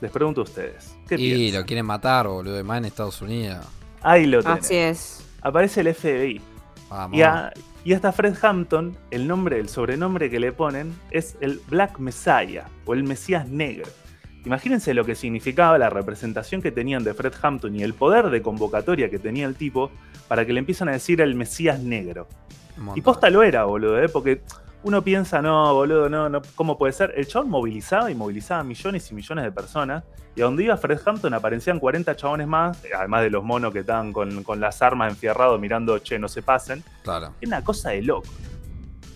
[0.00, 0.96] Les pregunto a ustedes.
[1.06, 1.60] ¿Qué Y piensan?
[1.60, 3.66] lo quieren matar, boludo, más en Estados Unidos.
[4.00, 4.60] Ahí lo tenés.
[4.64, 5.26] Así es.
[5.42, 6.40] Aparece el FBI.
[6.88, 7.18] Vamos.
[7.18, 7.52] Y a,
[7.84, 12.64] y hasta Fred Hampton, el nombre, el sobrenombre que le ponen es el Black Messiah
[12.86, 13.84] o el Mesías Negro.
[14.46, 18.42] Imagínense lo que significaba la representación que tenían de Fred Hampton y el poder de
[18.42, 19.90] convocatoria que tenía el tipo
[20.28, 22.28] para que le empiezan a decir el Mesías Negro.
[22.94, 24.08] Y posta lo era, boludo, ¿eh?
[24.08, 24.42] porque
[24.84, 27.12] uno piensa, no, boludo, no, no, ¿cómo puede ser?
[27.16, 30.04] El chabón movilizaba y movilizaba millones y millones de personas.
[30.36, 33.80] Y a donde iba Fred Hampton aparecían 40 chabones más, además de los monos que
[33.80, 36.84] estaban con, con las armas enfierrados mirando, che, no se pasen.
[37.02, 37.32] Claro.
[37.40, 38.28] Es una cosa de loco.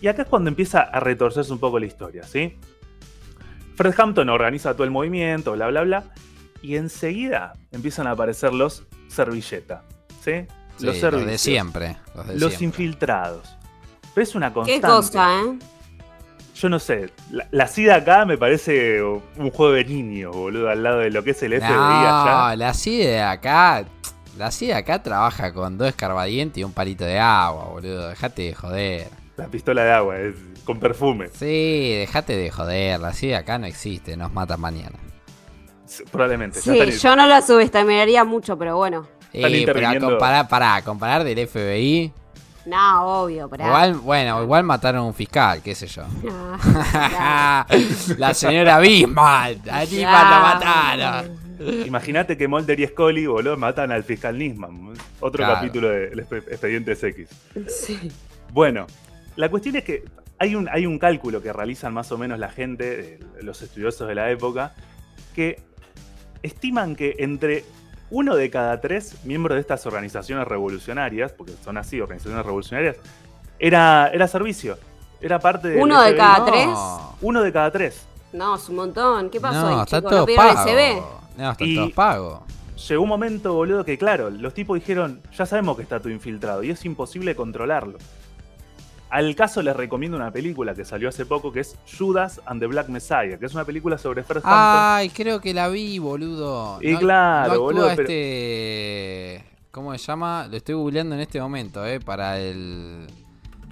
[0.01, 2.59] Y acá es cuando empieza a retorcerse un poco la historia, ¿sí?
[3.81, 6.05] Fred Hampton organiza todo el movimiento, bla, bla, bla.
[6.61, 9.85] Y enseguida empiezan a aparecer los servilleta,
[10.23, 10.33] ¿sí?
[10.77, 11.31] Sí, los los servicios.
[11.31, 11.97] de siempre.
[12.15, 12.85] Los, de Los siempre.
[12.85, 13.57] infiltrados.
[14.15, 14.87] Pero es una Qué constante.
[14.87, 15.59] cosa, ¿eh?
[16.57, 17.11] Yo no sé.
[17.31, 21.25] La, la SIDA acá me parece un juego de niños, boludo, al lado de lo
[21.25, 22.57] que es el FBI No, allá.
[22.57, 23.85] la de acá.
[24.37, 28.09] La de acá trabaja con dos escarbadientes y un palito de agua, boludo.
[28.09, 29.09] Dejate de joder.
[29.37, 31.29] La pistola de agua, es con perfume.
[31.33, 33.01] Sí, dejate de joder.
[33.01, 34.99] La CIE de acá no existe, nos matan mañana.
[35.87, 36.61] S- Probablemente.
[36.61, 39.07] Sí, están- yo no la subestimaría mucho, pero bueno.
[39.33, 42.13] Eh, pero comparar, pará, comparar del FBI.
[42.67, 43.65] No, obvio, pero.
[43.65, 46.03] Igual, bueno, igual mataron a un fiscal, qué sé yo.
[48.19, 49.69] La señora Bismarck.
[49.69, 51.41] A Bismarck la mataron.
[51.87, 54.93] Imagínate que Mulder y Scully, boludo, matan al fiscal Nisman.
[55.21, 55.55] Otro Claro.
[55.57, 57.29] capítulo del expediente X.
[57.69, 58.11] Sí.
[58.53, 58.87] Bueno,
[59.41, 60.05] la cuestión es que
[60.39, 64.15] hay un, hay un cálculo que realizan más o menos la gente, los estudiosos de
[64.15, 64.75] la época,
[65.35, 65.63] que
[66.43, 67.65] estiman que entre
[68.11, 72.97] uno de cada tres miembros de estas organizaciones revolucionarias, porque son así, organizaciones revolucionarias,
[73.59, 74.79] era, era servicio.
[75.23, 75.83] Era parte de.
[75.83, 76.69] ¿Uno de cada tres?
[77.21, 78.07] Uno de cada tres.
[78.33, 79.31] No, es un montón.
[79.31, 81.23] ¿Qué pasó No, ahí, está todo ¿No pago.
[81.37, 82.47] No, está Y- todo pago.
[82.89, 86.63] Llegó un momento, boludo, que claro, los tipos dijeron, ya sabemos que está todo infiltrado
[86.63, 87.99] y es imposible controlarlo.
[89.11, 92.67] Al caso les recomiendo una película que salió hace poco que es Judas and the
[92.69, 94.43] Black Messiah, que es una película sobre Hampton.
[94.45, 96.79] Ay, creo que la vi, boludo.
[96.81, 99.45] Y claro, no actúa boludo, pero- este...
[99.73, 100.47] ¿Cómo se llama?
[100.51, 103.07] Lo estoy googleando en este momento, eh, para el...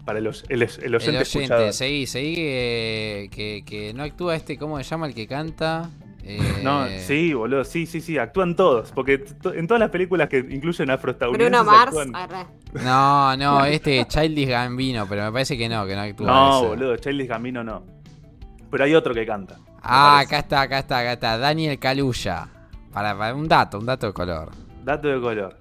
[0.04, 1.72] Para el, el- el El oyente, oyente, escuchador.
[1.72, 5.90] seguí, seguí que, que, que no actúa este, ¿cómo se llama el que canta?
[6.28, 8.92] Eh, No, sí, boludo, sí, sí, sí, actúan todos.
[8.92, 11.96] Porque en todas las películas que incluyen afroestadounidenses Bruno Mars.
[11.96, 12.84] actúan-.
[12.84, 16.26] No, no, este Childish Gambino, pero me parece que no, que no actúa.
[16.26, 16.66] No, ese.
[16.68, 17.82] boludo, Childish Gambino no.
[18.70, 19.56] Pero hay otro que canta.
[19.82, 21.38] Ah, acá está, acá está, acá está.
[21.38, 22.46] Daniel Caluya.
[22.92, 24.50] Para, para un dato, un dato de color.
[24.84, 25.56] Dato de color.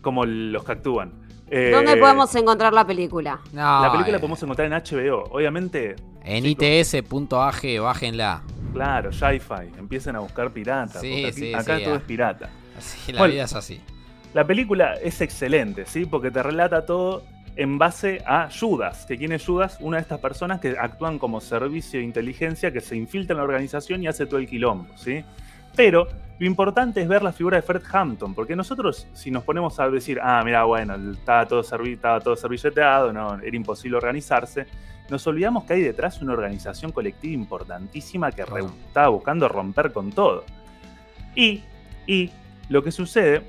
[0.00, 1.12] Como los que actúan.
[1.50, 3.40] Eh, ¿Dónde podemos encontrar la película?
[3.52, 5.24] No, La película eh, la podemos encontrar en HBO.
[5.30, 8.42] Obviamente, En its.ag, bájenla.
[8.72, 9.78] Claro, Sci-Fi.
[9.78, 11.00] Empiecen a buscar piratas.
[11.00, 11.98] Sí, porque aquí- sí, acá sí, todo ah.
[11.98, 12.50] es pirata.
[13.08, 13.34] La Bueno.
[13.34, 13.80] vida es así.
[14.34, 16.04] La película es excelente, ¿sí?
[16.04, 17.24] Porque te relata todo
[17.56, 19.06] en base a Judas.
[19.06, 19.78] Que quién es Judas?
[19.80, 23.44] Una de estas personas que actúan como servicio de inteligencia que se infiltra en la
[23.44, 25.24] organización y hace todo el quilombo, ¿sí?
[25.74, 26.06] Pero
[26.38, 29.88] lo importante es ver la figura de Fred Hampton, porque nosotros, si nos ponemos a
[29.90, 34.66] decir, ah, mira, bueno, estaba todo, servi- estaba todo servilleteado, no, era imposible organizarse,
[35.10, 38.70] nos olvidamos que hay detrás una organización colectiva importantísima que Claro.
[38.86, 40.44] estaba buscando romper con todo.
[41.34, 41.62] Y,
[42.06, 42.30] y
[42.68, 43.42] lo que sucede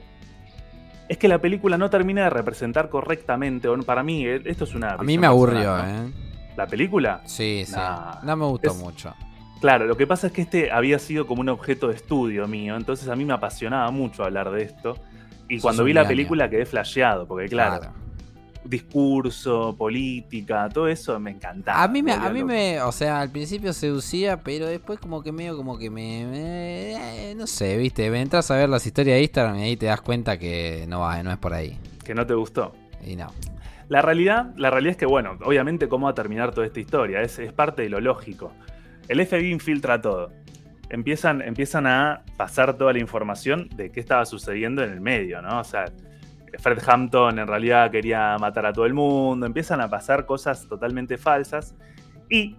[1.08, 4.73] es que la película no termina de representar correctamente, o para mí, eh, esto es
[4.73, 4.93] una...
[4.93, 5.78] A mí me aburrió.
[5.80, 6.12] ¿eh?
[6.56, 7.21] ¿La película?
[7.25, 7.73] Sí, sí.
[7.75, 9.13] Nah, no me gustó es- mucho.
[9.62, 12.76] Claro, lo que pasa es que este había sido como un objeto de estudio mío,
[12.78, 14.95] entonces a mí me apasionaba mucho hablar de esto.
[15.50, 17.91] Y cuando vi la película quedé flasheado, porque claro,
[18.63, 21.84] discurso, política, todo eso me encantaba.
[21.84, 25.32] A mí me, a mí me, o sea, al principio seducía, pero después como que
[25.32, 29.15] medio como que me, me- eh, no sé, viste, me entras a ver las historias
[29.17, 31.78] de Instagram y ahí te das cuenta que no va, no es por ahí.
[32.06, 32.74] Que no te gustó.
[33.06, 33.28] Y no.
[33.88, 37.22] La realidad, la realidad es que, bueno, obviamente cómo va a terminar toda esta historia,
[37.22, 38.52] es, es parte de lo lógico.
[39.10, 40.32] El FBI infiltra todo.
[40.89, 45.60] Empiezan, empiezan a pasar toda la información de qué estaba sucediendo en el medio, ¿no?
[45.60, 45.86] O sea,
[46.60, 51.17] Fred Hampton en realidad quería matar a todo el mundo, empiezan a pasar cosas totalmente
[51.17, 51.76] falsas
[52.30, 52.56] y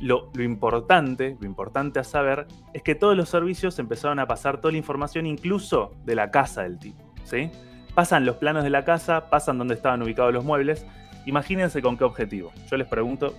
[0.00, 4.60] lo, lo importante, lo importante a saber es que todos los servicios empezaron a pasar
[4.60, 7.50] toda la información incluso de la casa del tipo, ¿sí?
[7.94, 10.86] Pasan los planos de la casa, pasan donde estaban ubicados los muebles.
[11.26, 12.52] Imagínense con qué objetivo.
[12.70, 13.34] Yo les pregunto,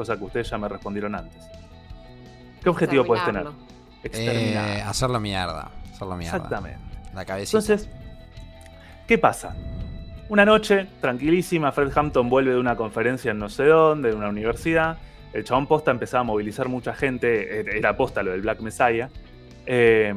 [0.00, 1.42] cosa que ustedes ya me respondieron antes.
[2.62, 3.46] ¿Qué objetivo puedes tener?
[4.02, 4.78] Exterminar.
[4.78, 5.70] Eh, hacerlo mierda.
[5.92, 6.36] Hacerlo mierda.
[6.38, 6.80] Exactamente.
[7.14, 7.58] La cabecita.
[7.58, 7.90] Entonces,
[9.06, 9.54] ¿qué pasa?
[10.30, 14.28] Una noche, tranquilísima, Fred Hampton vuelve de una conferencia en no sé dónde, de una
[14.28, 14.96] universidad.
[15.34, 19.10] El chabón posta empezaba a movilizar mucha gente, eh, era posta lo del Black Messiah.
[19.66, 20.14] Eh,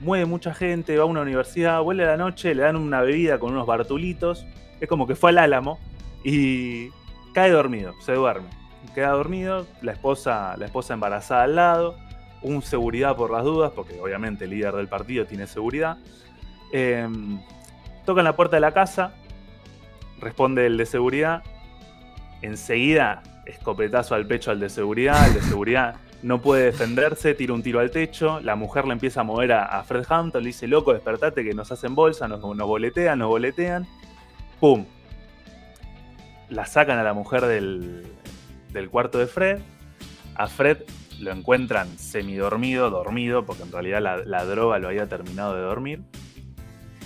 [0.00, 3.38] mueve mucha gente, va a una universidad, vuelve a la noche, le dan una bebida
[3.38, 4.44] con unos bartulitos.
[4.80, 5.78] Es como que fue al álamo
[6.24, 6.88] y
[7.32, 8.59] cae dormido, se duerme.
[8.94, 11.96] Queda dormido, la esposa, la esposa embarazada al lado,
[12.42, 15.98] un seguridad por las dudas, porque obviamente el líder del partido tiene seguridad.
[16.72, 17.08] Eh,
[18.04, 19.12] tocan la puerta de la casa,
[20.20, 21.42] responde el de seguridad,
[22.42, 27.62] enseguida escopetazo al pecho al de seguridad, el de seguridad no puede defenderse, tira un
[27.62, 30.92] tiro al techo, la mujer le empieza a mover a, Fred Hampton, le dice, loco,
[30.92, 33.86] despertate que nos hacen bolsa, nos boletean, nos boletean,
[34.60, 34.84] ¡pum!
[36.50, 38.04] La sacan a la mujer del,
[38.72, 39.60] del cuarto de Fred,
[40.34, 40.78] a Fred
[41.20, 46.02] lo encuentran semidormido, dormido, porque en realidad la, droga lo había terminado de dormir,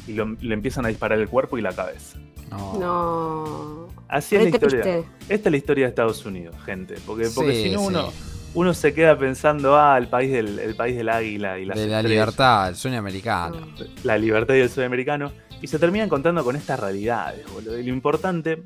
[0.07, 2.19] y le empiezan a disparar el cuerpo y la cabeza.
[2.51, 3.89] No.
[4.09, 5.05] Así es la historia.
[5.29, 6.95] Esta es la historia de Estados Unidos, gente.
[7.07, 8.13] Porque, porque si no uno,
[8.55, 12.03] uno se queda pensando, ah, el país del, el país del águila y De la
[12.03, 13.67] libertad, el sueño americano.
[14.03, 15.33] La libertad y el sueño americano.
[15.61, 17.79] Y se termina encontrando con estas realidades, boludo.
[17.79, 18.63] Y lo importante,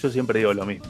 [0.00, 0.86] yo siempre digo lo mismo.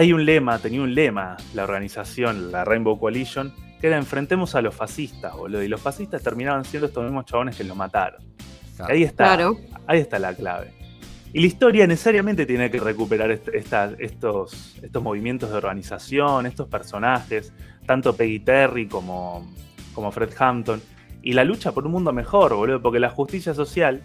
[0.00, 4.62] Hay un lema, tenía un lema la organización, la Rainbow Coalition, que era enfrentemos a
[4.62, 5.62] los fascistas, boludo.
[5.62, 8.22] Y los fascistas terminaban siendo estos mismos chabones que lo mataron.
[8.78, 9.36] Ahí está.
[9.86, 10.72] Ahí está la clave.
[11.34, 17.52] Y la historia necesariamente tiene que recuperar estos, estos movimientos de organización, estos personajes,
[17.84, 19.54] tanto Peggy Terry como,
[19.92, 20.80] como Fred Hampton.
[21.20, 24.00] Y la lucha por un mundo mejor, boludo, porque la justicia social.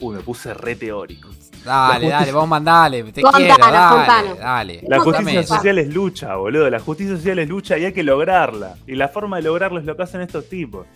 [0.00, 1.30] Uy, me puse re teórico.
[1.64, 4.80] Dale, dale, vos mandale, te quiero, dale, dale.
[4.86, 6.68] La justicia social es lucha, boludo.
[6.68, 8.76] La justicia social es lucha y hay que lograrla.
[8.86, 10.86] Y la forma de lograrlo es lo que hacen estos tipos.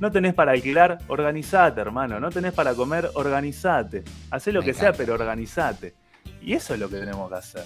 [0.00, 2.20] No tenés para alquilar, organizate, hermano.
[2.20, 4.04] No tenés para comer, organizate.
[4.30, 5.94] Hacé lo que sea, pero organizate.
[6.42, 7.64] Y eso es lo que tenemos que hacer.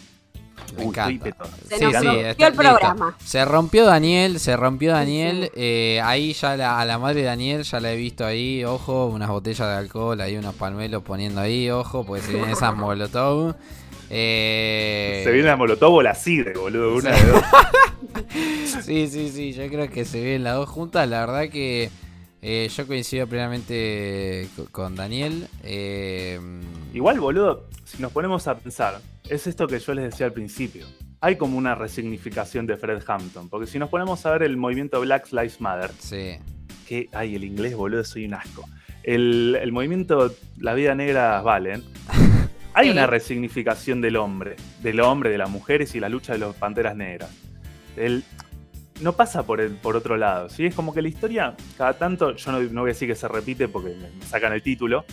[0.77, 1.37] Me encanta.
[1.69, 3.17] Se sí, rompió el programa.
[3.25, 5.51] Se rompió Daniel, se rompió Daniel.
[5.55, 9.29] Eh, ahí ya a la madre de Daniel ya la he visto ahí, ojo, unas
[9.29, 13.55] botellas de alcohol, ahí unos palmelos poniendo ahí, ojo, porque se vienen esas molotov.
[14.11, 15.23] Eh...
[15.25, 17.45] Se viene la molotov o la sidre, boludo, una de dos.
[18.85, 21.09] sí, sí, sí, yo creo que se vienen las dos juntas.
[21.09, 21.91] La verdad que
[22.43, 25.47] eh, yo coincido plenamente con Daniel.
[25.63, 26.41] Eh,
[26.95, 30.87] Igual, boludo, si nos ponemos a pensar, es esto que yo les decía al principio.
[31.21, 33.49] Hay como una resignificación de Fred Hampton.
[33.51, 35.91] Porque si nos ponemos a ver el movimiento Black Lives Matter.
[35.99, 36.39] Sí.
[36.89, 38.65] Que, ay, el inglés, boludo, soy un asco.
[39.03, 41.85] El, movimiento La vida negra valen.
[42.73, 46.55] Hay una resignificación del hombre, del hombre, de las mujeres y la lucha de los
[46.55, 47.31] panteras negras.
[47.97, 48.25] El,
[49.01, 50.49] no pasa por, el, por otro lado.
[50.49, 50.67] ¿sí?
[50.67, 53.69] Es como que la historia, cada tanto, yo no, voy a decir que se repite
[53.69, 55.05] porque me sacan el título,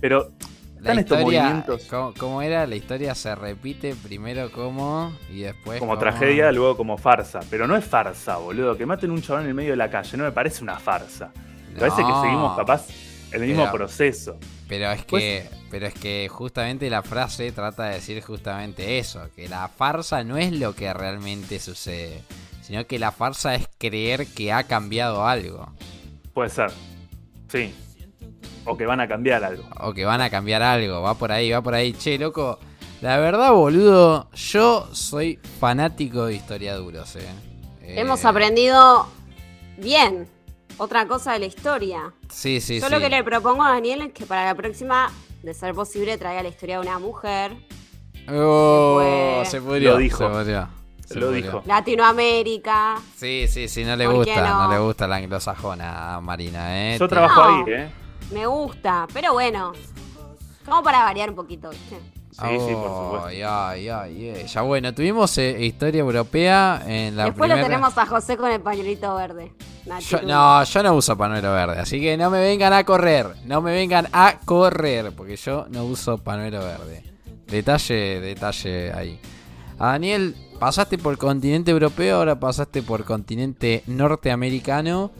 [0.00, 0.30] pero
[0.76, 1.88] están estos movimientos.
[2.18, 2.66] ¿cómo, era?
[2.66, 5.80] La historia se repite primero como y después.
[5.80, 7.40] Como, tragedia, luego como farsa.
[7.48, 8.76] Pero no es farsa, boludo.
[8.76, 11.32] Que maten un chabón en el medio de la calle no me parece una farsa.
[11.72, 12.86] Me parece que seguimos capaz
[13.32, 14.36] en el mismo proceso.
[14.68, 15.48] Pero es que.
[15.70, 20.36] Pero es que justamente la frase trata de decir justamente eso, que la farsa no
[20.36, 22.22] es lo que realmente sucede
[22.64, 25.70] sino que la farsa es creer que ha cambiado algo.
[26.32, 26.70] Puede ser,
[27.48, 27.74] sí.
[28.64, 29.64] O que van a cambiar algo.
[29.80, 31.92] O que van a cambiar algo, va por ahí, va por ahí.
[31.92, 32.58] Che, loco,
[33.02, 37.28] la verdad, boludo, yo soy fanático de historiaduros, eh.
[37.82, 39.08] eh Hemos aprendido
[39.76, 40.26] bien
[40.78, 42.14] otra cosa de la historia.
[42.30, 45.52] Sí, sí, Yo lo que le propongo a Daniel es que para la próxima, de
[45.52, 47.54] ser posible, traiga la historia de una mujer.
[48.26, 49.90] Oh, se podría.
[49.90, 50.16] Lo dijo.
[50.16, 50.30] Se
[51.10, 51.62] lo dijo.
[51.66, 52.96] Latinoamérica.
[53.16, 54.70] Sí, sí, sí, no le gusta, no?
[54.70, 56.98] le gusta la anglosajona Marina, ¿eh?
[56.98, 57.88] Yo trabajo ahí, ¿eh?
[58.32, 59.72] Me gusta, pero bueno.
[60.64, 61.96] Como para variar un poquito, ¿viste?
[62.30, 63.30] Sí, sí, por supuesto.
[63.30, 64.62] Ya, ya, ya.
[64.62, 69.14] bueno, tuvimos eh, historia europea en la Después lo tenemos a José con el pañuelito
[69.14, 69.52] verde.
[70.24, 73.36] no, yo no uso pañuelo verde, así que no me vengan a correr.
[73.44, 77.04] No me vengan a correr, porque yo no uso pañuelo verde.
[77.46, 79.20] Detalle, detalle ahí.
[79.78, 85.10] A Daniel pasaste por el continente europeo, ahora pasaste por el continente norteamericano.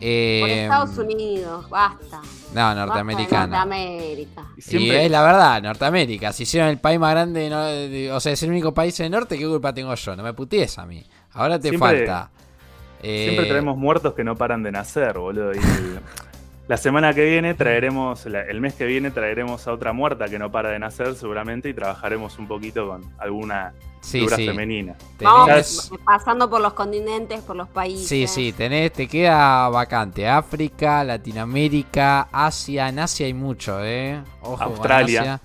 [0.00, 2.20] Eh, por Estados Unidos, basta.
[2.54, 3.48] No, norteamericano.
[3.48, 4.44] Norteamérica.
[4.56, 6.32] Y, es la verdad, Norteamérica.
[6.32, 9.46] Si hicieron el país más grande, o sea, es el único país del norte, ¿qué
[9.46, 10.16] culpa tengo yo?
[10.16, 11.04] No me putees a mí.
[11.32, 12.30] Ahora te falta.
[13.00, 15.52] Siempre eh, tenemos muertos que no paran de nacer, boludo.
[15.52, 15.58] Y
[16.68, 20.52] la semana que viene traeremos, el mes que viene traeremos a otra muerta que no
[20.52, 24.94] para de nacer seguramente y trabajaremos un poquito con alguna figura femenina.
[25.18, 28.06] Vamos pasando por los continentes, por los países.
[28.06, 30.28] Sí, sí, tenés, te queda vacante.
[30.28, 32.90] África, Latinoamérica, Asia.
[32.90, 34.22] En Asia hay mucho, ¿eh?
[34.42, 35.40] Ojo Australia.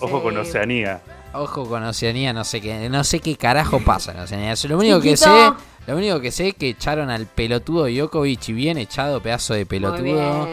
[0.00, 1.02] Ojo con Oceanía.
[1.34, 4.54] Ojo con Oceanía, no sé qué, no sé qué carajo pasa en Oceanía.
[4.68, 5.52] Lo único que sé
[5.86, 9.66] lo único que sé es que echaron al pelotudo Djokovic y bien echado, pedazo de
[9.66, 10.48] pelotudo.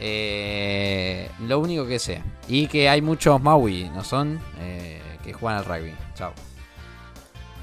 [0.00, 2.22] Eh, lo único que sé.
[2.46, 4.40] Y que hay muchos Maui, ¿no son?
[4.60, 5.94] Eh, que juegan al rugby.
[6.14, 6.32] Chao.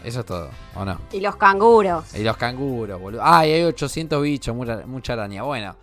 [0.04, 1.00] Eso es todo, ¿o no?
[1.12, 2.14] Y los canguros.
[2.14, 3.22] Y los canguros, boludo.
[3.24, 4.56] Ah, y hay 800 bichos,
[4.86, 5.42] mucha, araña.
[5.42, 5.76] Bueno,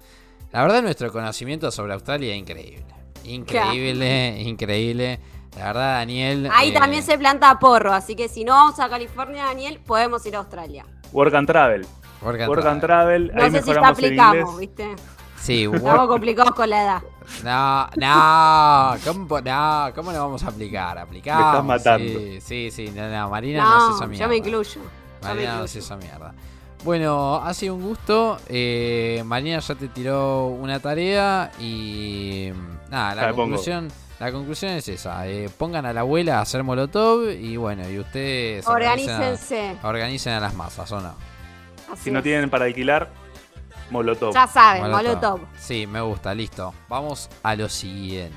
[0.52, 2.84] la verdad nuestro conocimiento sobre Australia es increíble.
[3.24, 5.18] Increíble, increíble.
[5.56, 6.48] La verdad, Daniel.
[6.52, 10.24] Ahí eh, también se planta porro, así que si no vamos a California, Daniel, podemos
[10.26, 10.86] ir a Australia.
[11.12, 11.86] Work and travel.
[12.22, 13.28] work and Work and travel.
[13.28, 13.32] travel.
[13.34, 14.58] No ahí sé si el aplicamos.
[14.58, 14.94] ¿viste?
[15.38, 17.02] Sí, Estamos work- complicados con la edad.
[17.44, 20.98] No, no, ¿cómo, no, ¿cómo lo vamos a aplicar?
[20.98, 21.42] Aplicamos.
[21.42, 22.06] Me estás matando.
[22.20, 24.24] Sí, sí, sí, no, no, Marina no, se No, mierda.
[24.24, 24.80] yo me incluyo.
[25.22, 26.32] Marina no se hizo mierda.
[26.84, 28.38] Bueno, ha sido un gusto.
[28.48, 32.50] Eh, Marina ya te tiró una tarea y
[32.90, 33.56] nada, la Ya pongo.
[34.22, 35.26] La conclusión es esa.
[35.26, 39.76] eh, pongan a la abuela a hacer molotov y bueno, y ustedes organicen Organícense.
[39.82, 41.14] a, organicen a las masas, ¿o no?
[41.92, 42.22] Así Si no es.
[42.22, 43.10] tienen para alquilar,
[43.90, 44.32] Molotov.
[44.32, 45.38] Ya saben, Molotov.
[45.38, 45.40] molotov.
[45.58, 46.72] Sí, me gusta, listo.
[46.88, 48.36] Vamos a lo siguiente.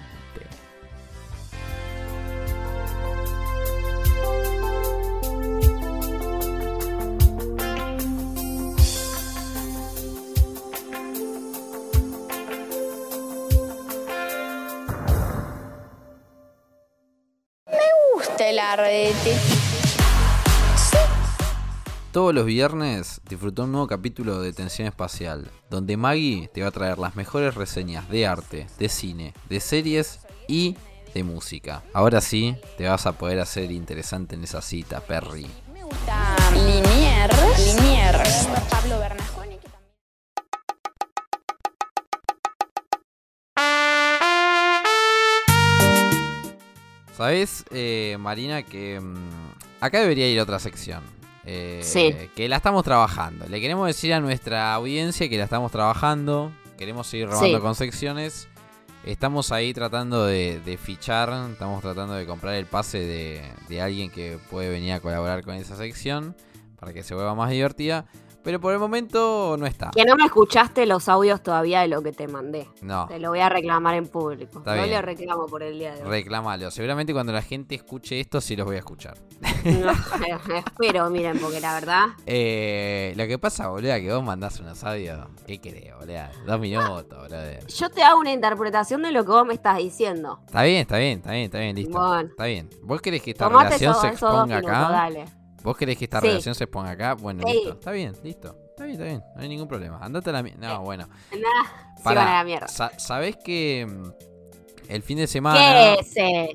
[22.12, 26.72] Todos los viernes disfrutó un nuevo capítulo de Tensión Espacial, donde Maggie te va a
[26.72, 30.20] traer las mejores reseñas de arte, de cine, de series
[30.50, 30.76] y
[31.14, 31.84] de música.
[31.94, 35.48] Ahora sí, te vas a poder hacer interesante en esa cita, Perry.
[35.74, 37.82] Me gusta Liniers.
[37.82, 38.48] Liniers.
[38.70, 39.25] Pablo Bernasconi.
[47.16, 49.16] ¿Sabes, eh, Marina, que mm,
[49.82, 51.02] acá debería ir otra sección?
[51.46, 52.14] Eh, Sí.
[52.36, 53.46] Que la estamos trabajando.
[53.48, 56.52] Le queremos decir a nuestra audiencia que la estamos trabajando.
[56.78, 57.62] Queremos seguir robando Sí.
[57.62, 58.48] con secciones.
[59.06, 64.10] Estamos ahí tratando de, de fichar, estamos tratando de comprar el pase de, de alguien
[64.10, 66.36] que puede venir a colaborar con esa sección
[66.80, 68.06] para que se vuelva más divertida.
[68.46, 69.90] Pero por el momento no está.
[69.90, 72.70] Que no me escuchaste los audios todavía de lo que te mandé.
[72.82, 74.60] No, Te lo voy a reclamar en público.
[74.60, 74.92] Está no bien.
[74.96, 76.10] le reclamo por el día de hoy.
[76.10, 76.70] reclamalo.
[76.70, 79.18] Seguramente cuando la gente escuche esto sí los voy a escuchar.
[79.64, 79.92] No,
[80.56, 82.06] espero, miren, porque la verdad.
[82.28, 85.20] Eh, lo que pasa, boludo, que vos mandás unos audios.
[85.48, 86.20] ¿Qué querés, boludo?
[86.46, 87.68] Dos minutos, boludo.
[87.68, 90.40] Yo te hago una interpretación de lo que vos me estás diciendo.
[90.46, 91.98] Está bien, está bien, está bien, está bien, listo.
[91.98, 92.30] Bueno.
[92.30, 92.70] Está bien.
[92.84, 94.90] ¿Vos querés que esta Tomate relación se exponga minutos, acá?
[94.92, 95.26] dale.
[95.66, 96.28] ¿Vos querés que esta Sí.
[96.28, 97.14] relación se exponga acá?
[97.16, 97.54] Bueno, Sí.
[97.54, 97.74] listo.
[97.74, 98.56] Está bien, listo.
[98.70, 99.24] Está bien, está bien.
[99.36, 99.98] No hay ningún problema.
[100.02, 100.68] Andate a la mierda.
[100.76, 101.08] No, bueno.
[101.32, 102.22] Nah, se Pará.
[102.24, 102.68] van a la mierda.
[102.70, 105.96] Sa- ¿Sabés que mm, el fin de semana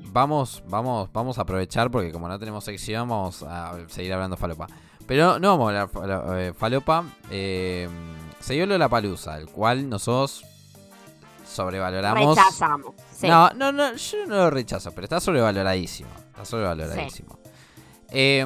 [0.05, 4.67] vamos, vamos, vamos a aprovechar porque como no tenemos sección, vamos a seguir hablando falopa.
[5.05, 7.03] Pero no vamos a hablar falo- eh, falopa.
[7.29, 7.89] Eh,
[8.39, 10.45] se dio la palusa, el cual nosotros
[11.45, 12.37] sobrevaloramos.
[12.37, 12.95] Rechazamos.
[13.13, 13.27] Sí.
[13.27, 16.09] No, no, no, yo no lo rechazo, pero está sobrevaloradísimo.
[16.29, 17.37] Está sobrevaloradísimo.
[18.11, 18.45] Eh,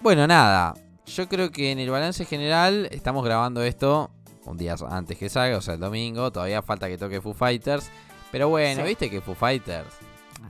[0.00, 0.74] bueno, nada.
[1.06, 4.10] Yo creo que en el balance general estamos grabando esto
[4.44, 6.30] un día antes que salga, o sea, el domingo.
[6.32, 7.90] Todavía falta que toque Foo Fighters.
[8.32, 8.88] Pero bueno, Sí.
[8.88, 9.86] viste que Foo Fighters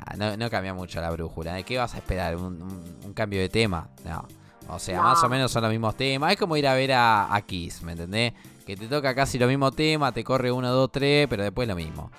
[0.07, 1.55] ah, no, no cambia mucho la brújula.
[1.55, 2.37] ¿De qué vas a esperar?
[2.37, 3.89] ¿Un, un- un cambio de tema?
[4.05, 4.27] No.
[4.69, 5.03] O sea, No.
[5.05, 6.33] más o menos son los mismos temas.
[6.33, 8.33] Es como ir a ver a, a Kiss, ¿me entendés?
[8.67, 11.77] Que te toca casi lo mismo tema, te corre uno, dos, tres, pero después lo
[11.77, 12.11] mismo.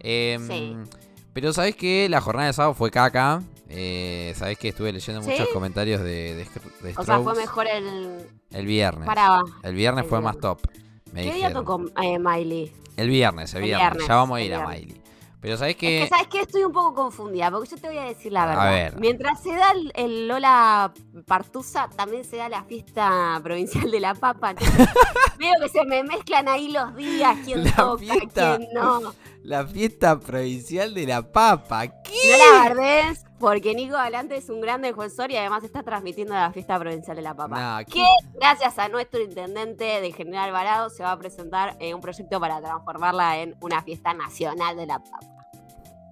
[0.00, 0.76] Em, Sí.
[1.32, 3.42] Pero sabes que la jornada de sábado fue caca.
[3.68, 5.30] Eh, sabes que estuve leyendo ¿Sí?
[5.30, 6.46] muchos comentarios de, de,
[6.82, 8.26] de O sea, fue mejor el.
[8.52, 9.06] El viernes.
[9.06, 9.42] Paraba.
[9.62, 10.60] El viernes El fue más top.
[11.12, 11.64] Me ¿Qué día dijeron.
[11.64, 12.72] tocó eh, Miley?
[12.96, 13.88] El viernes, el El viernes.
[13.90, 14.66] viernes, Ya vamos a ir a.
[14.68, 15.02] Miley.
[15.40, 16.00] Pero sabes Es que.
[16.02, 16.40] que, ¿sabes qué?
[16.40, 18.70] Estoy un poco confundida, porque yo te voy a decir la A verdad.
[18.70, 19.00] ver.
[19.00, 20.92] Mientras se da el, el Lola
[21.26, 24.50] Partusa, también se da la fiesta provincial de la papa.
[24.50, 24.88] Entonces,
[25.38, 28.56] veo que se me mezclan ahí los días, quién La toca, fiesta.
[28.56, 29.14] quién no.
[29.46, 31.86] La fiesta provincial de la papa.
[32.02, 32.32] ¿Qué?
[32.32, 36.50] No la verdés, porque Nico Galante es un gran defensor y además está transmitiendo la
[36.50, 37.78] fiesta provincial de la papa.
[37.78, 38.02] No, que
[38.34, 42.60] gracias a nuestro intendente de General Varado se va a presentar eh, un proyecto para
[42.60, 45.35] transformarla en una fiesta nacional de la papa.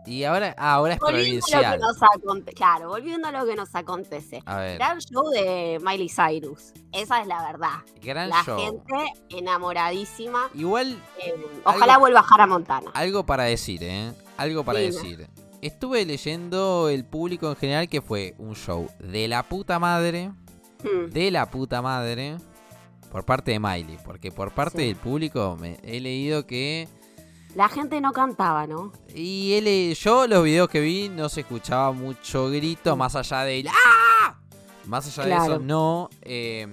[0.06, 1.80] Y ahora, ah, ahora es Volviendo a lo que provincial.
[1.80, 2.54] nos.
[2.54, 4.42] Claro, volviendo a lo que nos acontece.
[4.46, 6.72] A ver, Gran show de Miley Cyrus.
[6.92, 7.78] Esa es la verdad.
[8.02, 8.58] gran la show.
[8.58, 8.94] gente
[9.30, 10.48] enamoradísima.
[10.54, 11.34] Igual Eh,
[11.64, 12.90] ojalá vuelva a Jara Montana.
[12.94, 14.12] Algo para decir, ¿eh?
[14.36, 15.28] Algo para decir.
[15.62, 20.30] Estuve leyendo el público en general que fue un show de la puta madre,
[20.82, 21.06] Hmm.
[21.10, 22.36] de la puta madre,
[23.10, 23.96] por parte de Miley.
[24.04, 24.84] Porque por parte Sí.
[24.88, 26.88] del público me, he leído que...
[27.54, 28.92] La gente no cantaba, ¿no?
[29.14, 33.68] Y le- yo los videos que vi no se escuchaba mucho grito, más allá del...
[33.68, 34.36] ¡Ah!
[34.86, 36.10] Más allá de eso, no.
[36.22, 36.66] eh,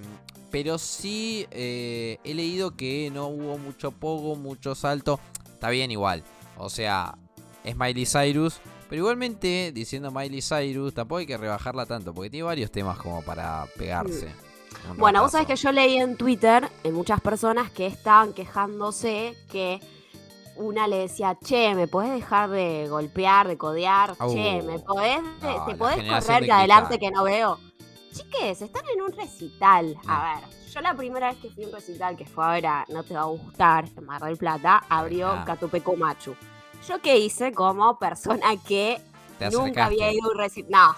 [0.50, 5.18] pero sí eh, he leído que no hubo mucho pogo, mucho salto.
[5.46, 6.22] Está bien igual.
[6.58, 7.16] O sea,
[7.64, 8.60] es Miley Cyrus.
[8.90, 12.12] Pero igualmente, diciendo Miley Cyrus, tampoco hay que rebajarla tanto.
[12.12, 14.30] Porque tiene varios temas como para pegarse.
[14.90, 19.34] un Bueno, vos sabés que yo leí en Twitter en muchas personas que estaban quejándose
[19.50, 19.80] que
[20.56, 24.16] una le decía, che, ¿me podés dejar de golpear, de codear?
[24.32, 27.58] che, Uh, ¿me podés, no, te podés correr de adelante que no veo?
[28.12, 29.96] Chiques, están en un recital.
[30.06, 33.02] A ver, yo la primera vez que fui a un recital que fue ahora, no
[33.02, 35.44] te va a gustar, en Mar del Plata, abrió Ah.
[35.46, 36.34] Catupecu Machu.
[36.86, 39.00] ¿Yo qué hice como persona que
[39.52, 40.70] nunca había ido a un recital?
[40.72, 40.94] No,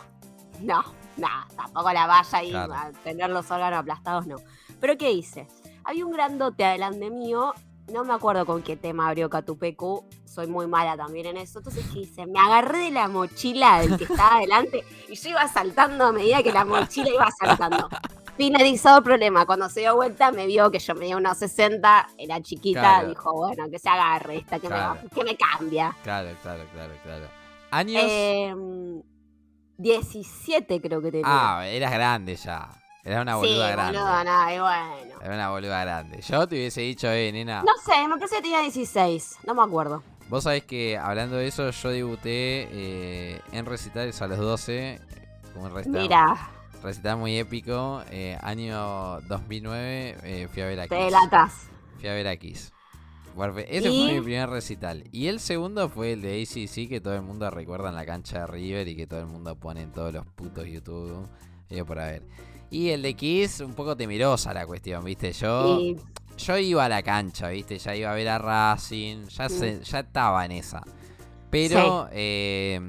[0.60, 0.84] no,
[1.16, 2.74] no, tampoco la vaya ahí Claro.
[2.74, 4.36] a tener los órganos aplastados, no.
[4.80, 5.46] ¿Pero qué hice?
[5.84, 7.52] Había un grandote adelante mío,
[7.92, 11.58] no me acuerdo con qué tema abrió Catupecu, soy muy mala también en eso.
[11.58, 12.26] Entonces, ¿qué hice?
[12.26, 16.42] Me agarré de la mochila del que estaba adelante y yo iba saltando a medida
[16.42, 17.88] que la mochila iba saltando.
[18.36, 22.40] Finalizado el problema, cuando se dio vuelta me vio que yo medía unos 60, era
[22.42, 23.08] chiquita, Claro.
[23.10, 24.98] dijo, bueno, que se agarre esta, que, Claro.
[25.02, 25.96] me, que me cambia.
[26.02, 27.26] Claro, claro, claro, claro.
[27.70, 28.02] ¿Años?
[28.06, 29.02] Em,
[29.78, 31.26] 17 creo que tenía.
[31.58, 32.70] ah, eras grande ya.
[33.04, 33.98] Eras una boluda sí, grande.
[33.98, 35.20] boludo, nada, y bueno.
[35.22, 36.20] Era una boluda grande.
[36.22, 37.62] Yo te hubiese dicho, eh, nena.
[37.62, 40.02] No sé, me parece que tenía 16, no me acuerdo.
[40.30, 45.00] Vos sabés que hablando de eso, yo debuté eh, en recitales a los 12.
[45.52, 46.50] Como un recital, Mira,
[46.82, 48.02] recital muy épico.
[48.10, 51.04] eh, año 2009 eh, fui a ver a te Kiss.
[51.04, 51.52] delatas.
[52.00, 52.72] Fui a ver a Kiss.
[53.36, 54.04] Bueno, Ese ¿Y?
[54.06, 55.04] fue mi primer recital.
[55.12, 58.40] Y el segundo fue el de ACC que todo el mundo recuerda en la cancha
[58.40, 61.28] de River y que todo el mundo pone en todos los putos YouTube.
[61.68, 62.22] Yo por ver.
[62.74, 65.32] Y el de Kiss, un poco temerosa la cuestión, ¿viste?
[65.32, 65.80] Yo,
[66.36, 67.78] yo iba a la cancha, ¿viste?
[67.78, 70.82] Ya iba a ver a Racing, ya, se- ya estaba en esa.
[71.50, 72.80] Pero, eh,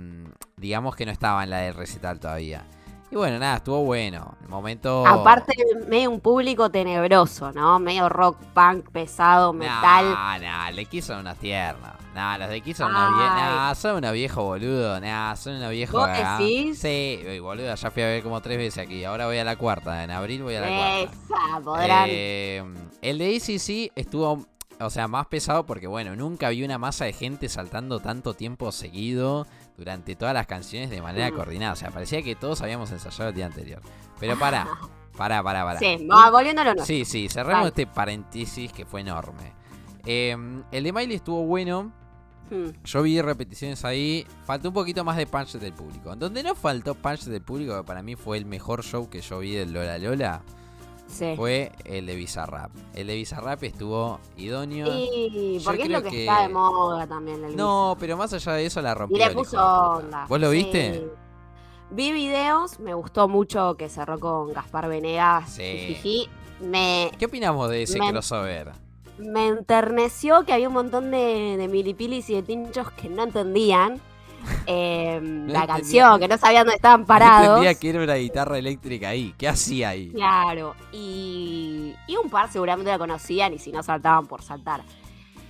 [0.57, 2.65] digamos que no estaba en la del recital todavía.
[3.11, 4.36] Y bueno, nada, estuvo bueno.
[4.41, 5.05] El momento.
[5.05, 5.53] aparte,
[5.88, 7.77] medio un público tenebroso, ¿no?
[7.77, 10.05] Medio rock, punk, pesado, metal.
[10.05, 11.93] Nah, nah, le quiso unas tiernas.
[12.16, 13.36] Nah, los de Kiss son unos viejos.
[13.36, 14.99] Nah, son unos viejos boludo.
[15.01, 15.99] Nah, son unos viejos.
[15.99, 16.38] ¿Vos acá.
[16.39, 16.80] decís?
[16.80, 19.03] Sí, boludo, ya fui a ver como tres veces aquí.
[19.03, 20.01] Ahora voy a la cuarta.
[20.03, 21.01] En abril voy a la cuarta.
[21.01, 22.05] Esa, podrán.
[22.07, 22.63] Eh,
[23.01, 24.45] el de ACC estuvo,
[24.80, 28.72] o sea, más pesado porque, bueno, nunca vi una masa de gente saltando tanto tiempo
[28.72, 29.45] seguido
[29.78, 31.36] durante todas las canciones de manera Mm.
[31.36, 31.74] coordinada.
[31.74, 33.82] O sea, parecía que todos habíamos ensayado el día anterior.
[34.22, 34.66] Pero pará,
[35.18, 35.80] pará, pará, pará.
[35.80, 36.86] Sí, va, volviendo a lo nuestro.
[36.86, 39.51] Sí, sí, cerramos este paréntesis que fue enorme.
[40.05, 40.38] Eh,
[40.72, 41.91] el de Miley estuvo bueno.
[42.49, 42.69] Hmm.
[42.83, 44.25] Yo vi repeticiones ahí.
[44.45, 46.15] Faltó un poquito más de punch del público.
[46.15, 49.39] Donde no faltó punch del público, que para mí fue el mejor show que yo
[49.39, 50.41] vi del Lola Lola,
[51.07, 51.33] Sí.
[51.35, 52.71] fue el de Bizarrap.
[52.95, 54.87] El de Bizarrap estuvo idóneo.
[54.87, 57.43] Yo porque es lo que, que- está de moda también.
[57.45, 59.17] El No, pero más allá de eso la rompió.
[59.17, 59.63] Y le puso de
[60.03, 60.25] onda.
[60.27, 60.57] ¿Vos lo Sí.
[60.57, 61.07] viste?
[61.91, 65.49] Vi videos, me gustó mucho que cerró con Gaspar Venegas.
[65.51, 65.61] Sí.
[65.61, 66.29] jijiji.
[66.61, 68.71] Me, ¿Qué opinamos de ese Me- crossover?
[69.18, 74.01] Me enterneció que había un montón de, de milipilis y de tinchos que no entendían
[74.66, 75.68] eh, la entendía.
[75.68, 77.43] canción, que no sabían dónde estaban No parados.
[77.43, 79.34] entendía que era una guitarra eléctrica ahí.
[79.38, 80.13] ¿Qué hacía ahí?
[80.13, 84.86] Claro, y, y un par seguramente la conocían y si no saltaban por saltar.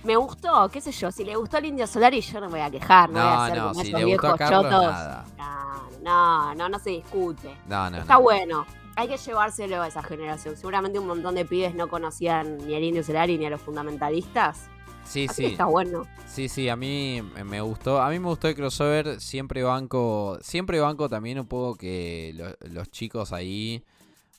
[0.02, 2.52] Me gustó, qué sé yo, si le gustó el Indio Solar y yo no me
[2.54, 4.34] voy a quejar, no, voy a No, hacer no, como si esos le gustó a
[4.34, 4.82] viejos Carlos, chotos.
[4.84, 5.32] nada.
[5.36, 7.60] No, no, no, no se discute.
[7.64, 8.20] No, no, Está no.
[8.20, 8.66] bueno.
[8.96, 10.56] Hay que llevárselo a esa generación.
[10.56, 14.68] Seguramente un montón de pibes no conocían ni al Indio Solari ni a los fundamentalistas.
[15.04, 15.52] Sí, Así sí.
[15.52, 16.04] está bueno.
[16.26, 18.00] Sí, sí, a mí me gustó.
[18.02, 19.20] A mí me gustó el crossover.
[19.20, 20.38] Siempre banco.
[20.40, 23.84] Siempre banco también un poco que lo- los chicos ahí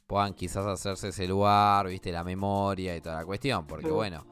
[0.08, 3.66] puedan quizás hacerse ese lugar, viste, la memoria y toda la cuestión.
[3.68, 3.94] Porque Mm.
[3.94, 4.26] bueno,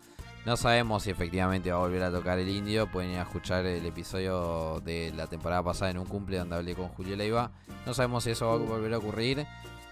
[0.45, 2.91] no sabemos si efectivamente va a volver a tocar el indio.
[2.91, 6.75] Pueden ir a escuchar el episodio de la temporada pasada en un cumple donde hablé
[6.75, 7.51] con Julio Leiva.
[7.85, 8.67] No sabemos si eso va a Mm.
[8.67, 9.47] volver a ocurrir.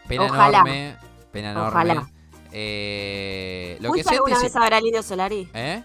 [0.07, 0.57] Pena Ojalá.
[0.59, 0.97] enorme.
[1.31, 1.69] Pena enorme.
[1.69, 2.07] Ojalá.
[2.51, 5.49] Eh, lo ¿Fuiste alguna vez a ver al Indio Solari?
[5.53, 5.83] ¿Eh?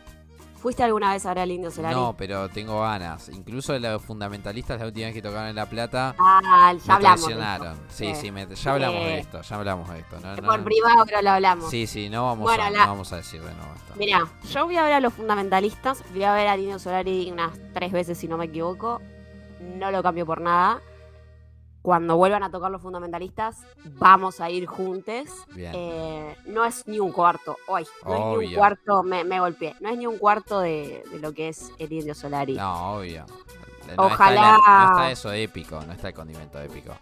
[0.60, 1.94] ¿Fuiste alguna vez a ver al Indio Solari?
[1.94, 3.28] No, pero tengo ganas.
[3.28, 7.20] Incluso los fundamentalistas la última vez que tocaron en La Plata Ah, ya me hablamos.
[7.24, 7.78] traicionaron.
[7.88, 8.30] Sí, Sí.
[8.32, 10.18] me- ya hablamos de Eh, esto, ya hablamos de esto.
[10.20, 11.70] No, no- Por privado, pero lo hablamos.
[11.70, 13.94] sí, sí, no vamos, Bueno, a, la- no vamos a decir de nuevo esto.
[13.96, 17.52] Mira, yo voy a ver a los fundamentalistas, voy a ver a Indio Solari unas
[17.72, 19.00] tres veces si no me equivoco.
[19.60, 20.80] No lo cambio por nada.
[21.88, 23.62] Cuando vuelvan a tocar los fundamentalistas,
[23.98, 25.24] vamos a ir juntos.
[25.56, 29.74] Eh, no es ni un cuarto, hoy, no es ni un cuarto, me, me golpeé,
[29.80, 32.56] no es ni un cuarto de, de lo que es el Indio Solari.
[32.56, 33.24] No, obvio.
[33.96, 36.92] No Ojalá- Está la- no está eso épico, no está el condimento épico.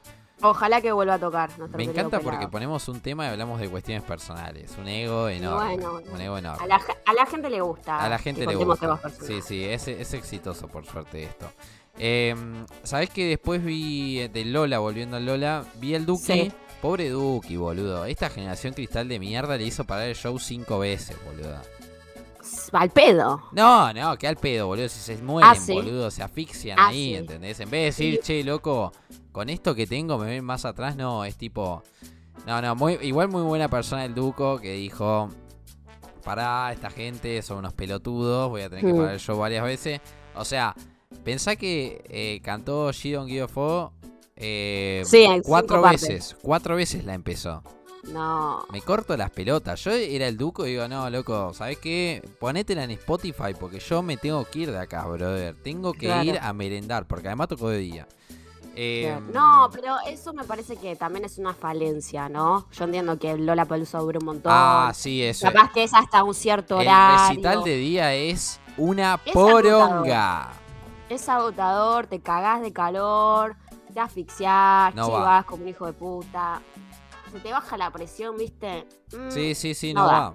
[0.42, 1.50] Ojalá que vuelva a tocar.
[1.76, 2.50] Me encanta porque pelado.
[2.52, 4.72] ponemos un tema y hablamos de cuestiones personales.
[4.78, 5.78] Un ego enorme.
[5.78, 6.62] bueno, un ego enorme.
[6.62, 7.98] a la, a la gente le gusta.
[7.98, 9.00] A la gente le gusta.
[9.20, 11.50] Sí, sí, es, es exitoso por suerte esto.
[11.98, 12.34] Eh,
[12.82, 16.22] ¿Sabés que después vi eh, de Lola, volviendo a Lola, vi el Duki?
[16.32, 16.52] Sí.
[16.82, 18.04] Pobre Duki, boludo.
[18.04, 21.56] Esta generación cristal de mierda le hizo parar el show cinco veces, boludo.
[22.72, 23.42] Al pedo.
[23.52, 24.88] No, no, que al pedo, boludo.
[24.88, 25.72] Si se mueren, Ah, ¿sí?
[25.72, 27.14] boludo, se asfixian Ah, ahí, sí.
[27.14, 27.58] ¿entendés?
[27.60, 28.92] En vez de decir, che, loco,
[29.32, 31.82] con esto que tengo me ven más atrás, no, es tipo.
[32.46, 35.30] No, no, muy, igual muy buena persona el Duco que dijo.
[36.22, 38.96] pará, esta gente son unos pelotudos, voy a tener que Mm.
[38.96, 40.00] parar el show varias veces.
[40.34, 40.74] O sea,
[41.24, 43.90] pensá que eh, cantó She Don't Give a
[44.36, 46.02] eh, Sí, cuatro partes.
[46.08, 47.62] veces, cuatro veces la empezó.
[48.12, 48.64] No.
[48.70, 49.82] Me corto las pelotas.
[49.82, 52.22] Yo era el duco y digo, no, loco, ¿sabes qué?
[52.38, 55.56] Ponétela en Spotify porque yo me tengo que ir de acá, brother.
[55.62, 56.22] Tengo que Claro.
[56.24, 58.06] ir a merendar porque además tocó de día.
[58.76, 62.68] Eh, No, pero eso me parece que también es una falencia, ¿no?
[62.72, 64.52] Yo entiendo que Lola Palusa dura un montón.
[64.54, 65.46] Ah, sí, eso.
[65.50, 67.28] Capaz que es hasta un cierto El horario.
[67.28, 70.52] recital de día es una Es poronga.
[71.08, 73.56] Es agotador, te cagás de calor,
[73.92, 75.42] te asfixiás, No chivas va.
[75.44, 76.60] como un hijo de puta.
[77.30, 78.86] Se te baja la presión, ¿viste?
[79.12, 80.32] Mm, Sí, sí, sí, no va.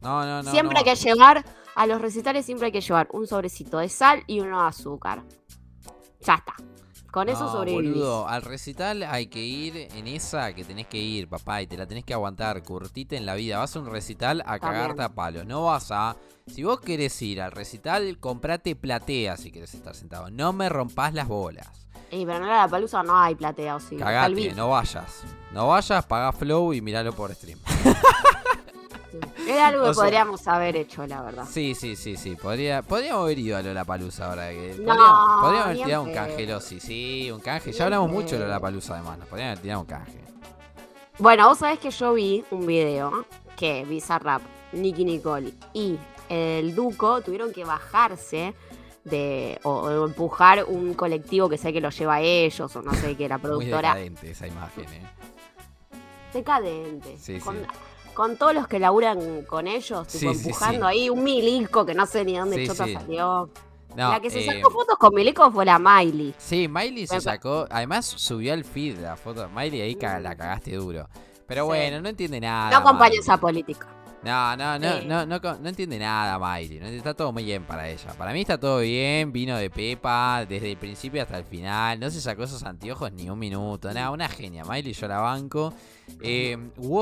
[0.00, 0.50] No, no, no.
[0.50, 1.44] siempre no hay que llevar,
[1.74, 5.22] a los recitales siempre hay que llevar un sobrecito de sal y uno de azúcar.
[6.20, 6.54] Ya está.
[7.10, 11.28] Con eso No, boludo, al recital hay que ir en esa que tenés que ir,
[11.28, 13.58] papá, y te la tenés que aguantar, curtite en la vida.
[13.58, 15.44] Vas a un recital a cagarte a palos.
[15.46, 16.16] No vas a.
[16.46, 20.30] Si vos querés ir al recital, comprate platea si querés estar sentado.
[20.30, 21.68] No me rompás las bolas.
[22.12, 23.96] Y pero en la palusa no hay platea, o sí.
[23.96, 25.22] Cagate, no vayas.
[25.52, 27.58] No vayas, pagá flow y miralo por stream.
[29.46, 31.44] Era algo que O sea- podríamos haber hecho, la verdad.
[31.50, 32.36] Sí, sí, sí, sí.
[32.36, 34.50] Podría, podríamos haber ido a Lollapalooza ahora.
[34.50, 37.72] Que No, podríamos, podríamos haber tirado un canje, sí, sí, un canje.
[37.72, 38.44] Ya hablamos mucho de.
[38.44, 39.18] Lollapalooza además.
[39.18, 40.20] Nos podríamos haber tirado un canje.
[41.18, 44.40] Bueno, vos sabés que yo vi un video que Bizarrap,
[44.72, 45.98] Nicky Nicole y
[46.28, 48.54] el Duco tuvieron que bajarse
[49.04, 52.94] de o, o empujar un colectivo que sé que lo lleva a ellos o no
[52.94, 53.88] sé qué, la Muy productora.
[53.94, 55.02] decadente esa imagen, eh.
[56.32, 57.16] Decadente.
[57.18, 57.62] Sí, con, sí.
[58.20, 60.92] Con todos los que laburan con ellos, tipo, Sí, empujando sí.
[60.92, 63.48] ahí un milico que no sé ni dónde chota salió.
[63.96, 66.34] No, la que se eh, sacó fotos con milico fue la Miley.
[66.36, 67.66] Sí, Miley se sacó.
[67.70, 69.48] Además subió al feed la foto.
[69.48, 71.08] Miley ahí la cagaste duro.
[71.46, 72.70] Pero bueno, no entiende nada.
[72.70, 73.88] No acompaña esa política.
[74.22, 76.78] No, no, no, no, no, entiende nada Miley.
[76.78, 78.12] no- Está todo muy bien para ella.
[78.18, 79.32] Para mí está todo bien.
[79.32, 81.98] Vino de Pepa desde el principio hasta el final.
[81.98, 83.90] No se sacó esos anteojos ni un minuto.
[83.94, 84.62] Nada, una genia.
[84.66, 85.72] Miley yo la banco.
[86.22, 86.56] Eh,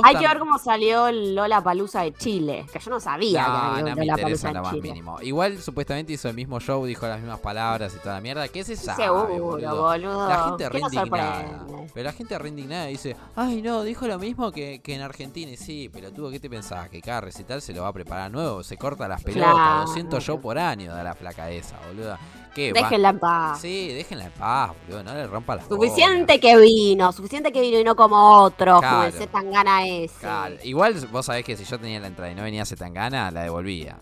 [0.04, 3.56] Hay que ver cómo salió Lola Palusa de Chile, que yo no sabía que No,
[3.56, 4.82] había no me interesa lo más Chile.
[4.88, 5.20] mínimo.
[5.22, 8.46] Igual supuestamente hizo el mismo show, dijo las mismas palabras y toda la mierda.
[8.48, 9.82] ¿Qué se sabe, Seguro, boludo?
[9.82, 10.28] boludo.
[10.28, 11.66] La gente ¿Qué re indignada.
[11.94, 15.50] Pero la gente re indignada dice, ay no, dijo lo mismo que, que en Argentina.
[15.50, 16.88] Y sí, pero tú, ¿qué te pensabas?
[16.88, 19.80] Que cada recital se lo va a preparar nuevo, se corta las pelotas, Claro.
[19.86, 22.18] 200 shows por año da la flaca esa, boluda.
[22.58, 22.72] ¿Qué?
[22.72, 23.60] Déjenla en paz.
[23.60, 27.78] Sí, déjenla en paz, boludo, no le rompa las Suficiente que vino, suficiente que vino
[27.78, 29.26] y no como otros, como el Claro.
[29.26, 30.18] Z gana ese.
[30.20, 33.30] Claro, Igual vos sabés que si yo tenía la entrada y no venía tan gana,
[33.30, 33.98] la devolvía.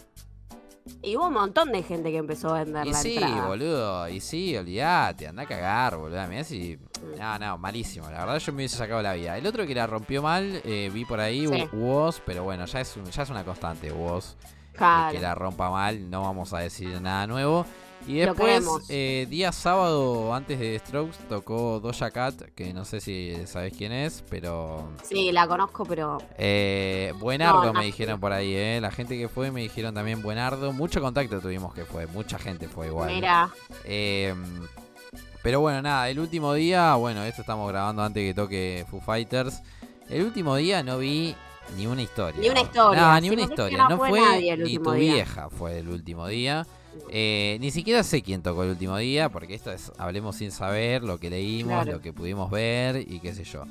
[1.02, 3.46] Y hubo un montón de gente que empezó a vender Y la sí, entrada.
[3.46, 6.26] boludo, y sí, olvídate, anda a cagar, boludo.
[6.28, 6.78] Mirá si.
[7.18, 8.08] No, no, malísimo.
[8.08, 9.36] La verdad, yo me hubiese sacado la vida.
[9.36, 11.68] El otro que la rompió mal, eh, vi por ahí, Sí.
[11.72, 14.34] Woz, pero bueno, ya es, un- ya es una constante, Woz.
[14.34, 15.12] eh, Claro.
[15.12, 17.66] que la rompa mal, no vamos a decir nada nuevo.
[18.06, 23.34] Y después, eh, día sábado, antes de Strokes, tocó Doja Cat, que no sé si
[23.46, 24.88] sabés quién es, pero.
[25.02, 27.78] Sí, la conozco, pero Eh, buenardo No, no.
[27.80, 28.78] me dijeron por ahí, eh.
[28.80, 30.72] La gente que fue me dijeron también buenardo.
[30.72, 33.12] Mucho contacto tuvimos que fue, mucha gente fue igual.
[33.12, 33.50] mira,
[33.84, 34.34] Eh,
[35.42, 39.62] pero bueno, nada, el último día, bueno, esto estamos grabando antes que toque Foo Fighters.
[40.08, 41.34] El último día no vi
[41.76, 42.40] ni una historia.
[42.40, 43.00] Ni una historia.
[43.00, 43.88] No, ni una historia.
[43.88, 45.14] no fue fue nadie el ni tu día.
[45.14, 46.66] vieja fue el último día.
[47.10, 51.02] Eh, ni siquiera sé quién tocó el último día, porque esto es, hablemos sin saber,
[51.02, 51.92] lo que leímos, Claro.
[51.92, 53.64] lo que pudimos ver y qué sé yo.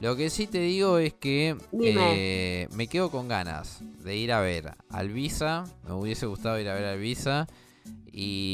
[0.00, 4.40] Lo que sí te digo es que eh, me quedo con ganas de ir a
[4.40, 5.62] ver al Visa.
[5.86, 7.46] Me hubiese gustado ir a ver al Visa.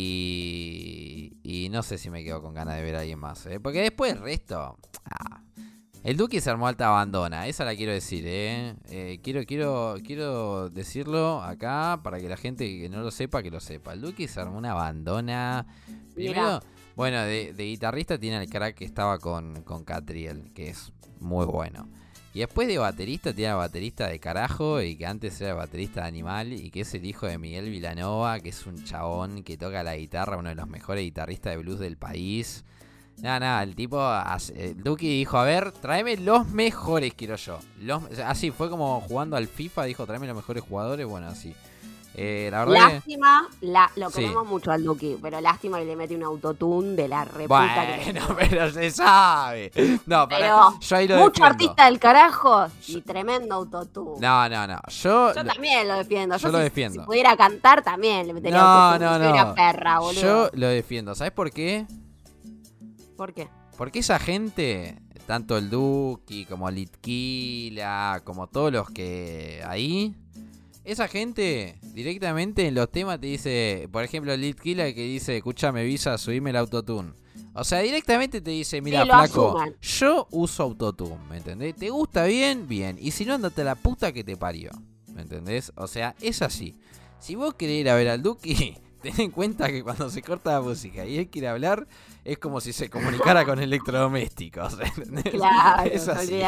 [0.09, 3.47] Y, y no sé si me quedo con ganas de ver a alguien más.
[3.47, 3.61] ¿eh?
[3.61, 4.77] Porque después el resto.
[5.05, 5.43] ah,
[6.05, 7.47] el Duque se armó alta abandona.
[7.47, 8.25] Esa la quiero decir.
[8.27, 8.75] ¿eh?
[8.91, 13.51] Eh, quiero, quiero, quiero decirlo acá para que la gente que no lo sepa, que
[13.51, 13.93] lo sepa.
[13.93, 15.67] El Duque se armó una abandona.
[16.15, 16.63] Primero, Mirá.
[16.97, 21.47] bueno, de, de guitarrista tiene el crack que estaba con, con Catriel, que es muy
[21.47, 21.89] bueno.
[22.35, 26.03] Y después de baterista tiene al baterista de carajo y que antes era el baterista
[26.03, 29.57] de Animal y que es el hijo de Miguel Vilanova, que es un chabón que
[29.57, 32.65] toca la guitarra, uno de los mejores guitarristas de blues del país.
[33.21, 34.01] Nada, nada, el tipo,
[34.55, 37.59] el Duki dijo, a ver, tráeme los mejores, quiero yo.
[37.81, 41.55] Los, así, fue como jugando al FIFA, dijo, tráeme los mejores jugadores, bueno, así.
[42.21, 42.95] Eh, la verdad que...
[42.95, 44.17] lástima, la, lo Sí.
[44.23, 48.13] queremos mucho al Duki, pero lástima que le mete un autotune de la reputa que
[48.13, 49.71] le Bueno, pero se sabe.
[50.07, 51.45] No, Pero yo ahí lo Mucho defiendo.
[51.47, 54.19] artista del carajo y tremendo autotune.
[54.21, 54.81] No, no, no.
[54.89, 56.37] Yo, Yo también lo defiendo.
[56.39, 57.01] Yo, yo lo si- defiendo.
[57.03, 59.19] Si pudiera cantar también le metería No, autotune.
[59.31, 59.55] no, no.
[59.55, 60.21] perra, boludo.
[60.21, 61.15] yo lo defiendo.
[61.15, 61.87] ¿Sabes por qué?
[63.19, 63.49] ¿Por qué?
[63.77, 64.97] Porque esa gente,
[65.27, 70.15] tanto el Duki como Litquila, como todos los que ahí,
[70.85, 75.83] esa gente directamente en los temas te dice, por ejemplo, Lil Killa que dice, escúchame,
[75.83, 77.13] Visa, subime el autotune.
[77.55, 79.75] O sea, directamente te dice, mira, flaco, asuman.
[79.83, 81.75] yo uso autotune, ¿me entendés?
[81.75, 82.69] ¿Te gusta bien?
[82.69, 82.97] Bien.
[83.01, 84.71] Y si no, andate a la puta que te parió.
[85.13, 85.73] ¿Me entendés?
[85.75, 86.79] O sea, es así.
[87.19, 90.53] Si vos querés ir a ver al Duki, ten en cuenta que cuando se corta
[90.53, 91.87] la música y él quiere hablar,
[92.25, 94.77] es como si se comunicara con electrodomésticos.
[94.97, 95.25] ¿entendés?
[95.33, 96.41] Claro, Es así.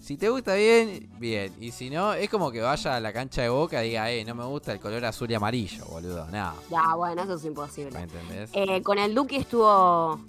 [0.00, 1.52] Si te gusta bien, bien.
[1.60, 4.24] Y si no, es como que vaya a la cancha de boca y diga, eh,
[4.24, 6.26] no me gusta el color azul y amarillo, boludo.
[6.30, 7.98] No, Ya, bueno, eso es ¿me imposible.
[7.98, 8.50] entendés?
[8.52, 10.20] Eh, con el Duque estuvo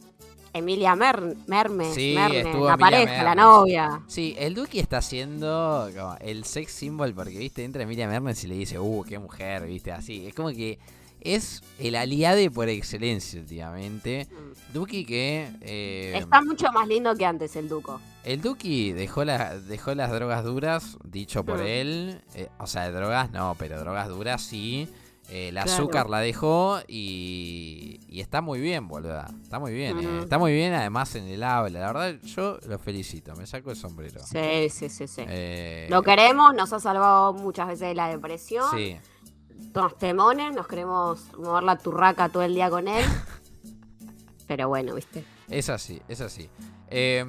[0.54, 4.02] Emilia Mer Mermes, Sí, la pareja, la novia.
[4.08, 8.48] Sí, el Duki está haciendo como el sex symbol porque, viste, entra Emilia Mernes y
[8.48, 10.26] le dice, uh, qué mujer, viste, así.
[10.28, 10.80] Es como que
[11.26, 14.28] es el aliade por excelencia últimamente.
[14.74, 15.50] Duki que...
[15.62, 18.00] eh, Está mucho más lindo que antes el Duco.
[18.24, 21.68] El Duki dejó, la- dejó las drogas duras, dicho por Mm.
[21.68, 22.22] él.
[22.36, 24.88] eh, o sea, drogas no, pero drogas duras sí.
[25.30, 25.72] Eh, el Claro.
[25.72, 29.28] azúcar la dejó y, y está muy bien, boluda.
[29.42, 30.20] Está muy bien, eh, Mm.
[30.24, 31.80] Está muy bien además en el habla.
[31.80, 33.36] La verdad, yo lo felicito.
[33.36, 34.22] Me saco el sombrero.
[34.24, 35.24] Sí, sí, sí, sí.
[35.28, 38.66] Eh, Lo queremos, nos ha salvado muchas veces de la depresión.
[38.76, 38.98] Sí.
[39.74, 43.04] Nos temones, nos queremos mover la turraca todo el día con él.
[44.48, 45.26] Pero bueno, viste.
[45.50, 46.50] Es así, es así.
[46.88, 47.26] Eh,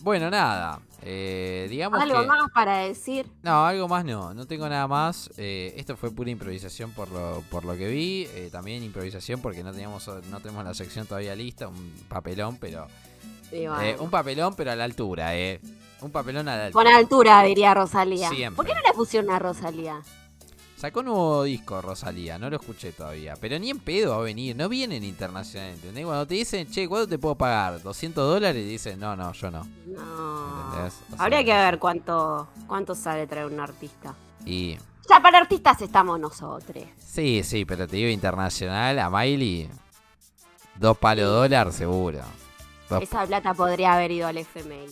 [0.00, 0.80] bueno, nada.
[1.02, 2.26] eh, digamos Algo que...
[2.26, 3.26] más para decir.
[3.42, 5.30] No, algo más no, no tengo nada más.
[5.36, 8.26] Eh, esto fue pura improvisación por lo, por lo que vi.
[8.34, 12.86] eh, también improvisación porque no teníamos no tenemos la sección todavía lista, un papelón, pero
[13.50, 14.02] bueno.
[14.02, 15.60] un papelón pero a la altura, eh.
[16.00, 16.98] Un papelón a la Con altura.
[16.98, 18.28] altura, diría Rosalía.
[18.30, 18.56] Siempre.
[18.56, 20.00] ¿Por qué no le pusieron a Rosalía?
[20.76, 24.20] Sacó un nuevo disco Rosalía, no lo escuché todavía, pero ni en pedo va a
[24.24, 26.04] venir, no vienen internacionalmente, ¿entendés?
[26.04, 27.80] Cuando te dicen, "Che, ¿cuánto te puedo pagar?
[27.82, 30.66] 200 dólares" y dicen, "No, no, yo no." No.
[30.74, 31.00] ¿Entendés?
[31.18, 34.14] O Habría que ver cuánto, cuánto sale traer un artista.
[34.44, 34.76] Y
[35.08, 36.84] Ya para artistas estamos nosotros.
[36.98, 39.70] sí, sí, pero te digo internacional a Miley
[40.74, 42.20] dos palos dólar seguro.
[42.90, 44.86] Dos Esa plata podría haber ido al FMI.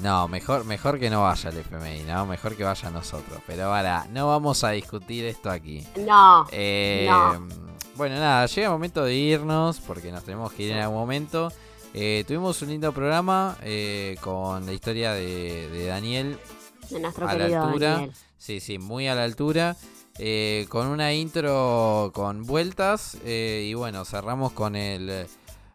[0.00, 2.24] No, mejor, mejor que no vaya el FMI, ¿no?
[2.26, 3.40] Mejor que vaya nosotros.
[3.46, 5.86] Pero ahora, no vamos a discutir esto aquí.
[5.98, 6.46] No.
[6.50, 7.46] Eh, No.
[7.94, 11.52] Bueno, nada, llega el momento de irnos porque nos tenemos que ir en algún momento.
[11.92, 16.38] Eh, tuvimos un lindo programa eh, con la historia de, de Daniel.
[16.88, 17.90] De nuestro a la querido altura.
[17.92, 18.12] Daniel.
[18.38, 19.76] Sí, sí, muy a la altura.
[20.18, 23.18] eh, con una intro con vueltas.
[23.24, 25.26] eh, y bueno, cerramos con el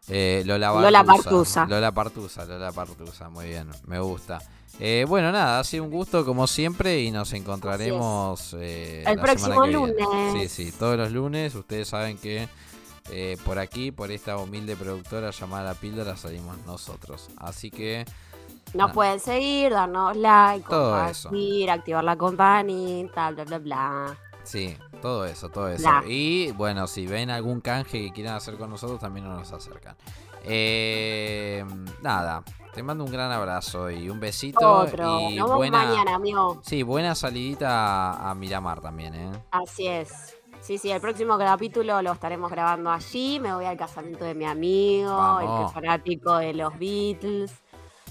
[0.08, 1.66] eh, Lola Lola Partusa.
[1.66, 4.38] Lola Partusa, Lola Partusa, muy bien, me gusta.
[4.80, 9.22] Eh, bueno, nada, ha sido un gusto como siempre y nos encontraremos eh, El la
[9.22, 9.72] próximo viene.
[9.72, 10.32] lunes.
[10.32, 11.54] Sí, sí, todos los lunes.
[11.54, 12.48] Ustedes saben que
[13.44, 17.28] por aquí, por esta humilde productora llamada La Píldora, salimos nosotros.
[17.38, 18.04] Así que
[18.74, 24.18] Nos pueden seguir, darnos like, Todo compartir, activar la campanita, bla, bla, bla.
[24.48, 25.90] Sí, todo eso, todo eso.
[26.06, 29.94] Y bueno, si ven algún canje que quieran hacer con nosotros, también nos acercan.
[30.42, 31.62] Eh,
[32.00, 32.42] nada,
[32.72, 34.66] te mando un gran abrazo y un besito.
[34.66, 35.20] Otro.
[35.28, 36.62] y Nos buena, mañana, amigo.
[36.64, 39.30] Sí, buena salidita a, a Miramar también, ¿eh?
[39.50, 40.34] Así es.
[40.62, 43.38] Sí, sí, el próximo capítulo lo estaremos grabando allí.
[43.40, 45.68] Me voy al casamiento de mi amigo, el que Vamos.
[45.68, 47.52] es fanático de los Beatles.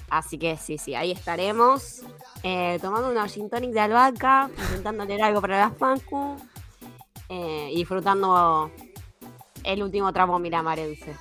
[0.09, 2.01] Así que sí, sí, ahí estaremos.
[2.43, 6.37] eh, tomando una gin tonic de albahaca, intentando leer algo para las Pancu.
[7.29, 8.71] eh, y disfrutando
[9.63, 11.13] el último tramo miramarense.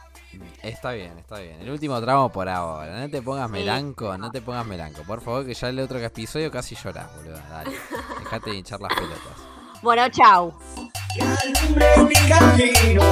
[0.63, 1.61] Está bien, está bien.
[1.63, 3.01] El último tramo por ahora.
[3.01, 3.53] No te pongas Sí.
[3.53, 5.03] melanco, no te pongas melanco.
[5.07, 7.39] Por favor, que ya el otro episodio casi llorás, boludo.
[7.51, 7.71] Dale.
[8.21, 9.37] Dejate de hinchar las pelotas.
[9.83, 10.53] Bueno, chau.
[11.21, 13.03] alumbre mi camino.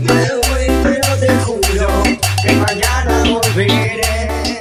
[0.00, 1.88] Me voy, pero te juro
[2.42, 4.60] que mañana volveré.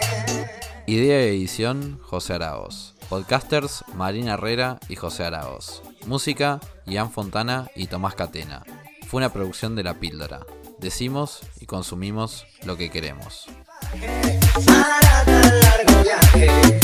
[0.85, 2.93] Idea y edición, José Araos.
[3.07, 5.81] Podcasters, Marina Herrera y José Araos.
[6.07, 8.63] Música, Ian Fontana y Tomás Catena.
[9.07, 10.41] Fue una producción de La Píldora.
[10.79, 13.47] Decimos y consumimos lo que queremos.
[14.65, 16.79] Para tan largo viaje.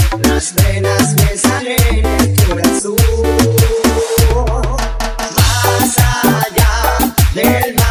[5.35, 6.97] Más allá
[7.35, 7.89] del mar.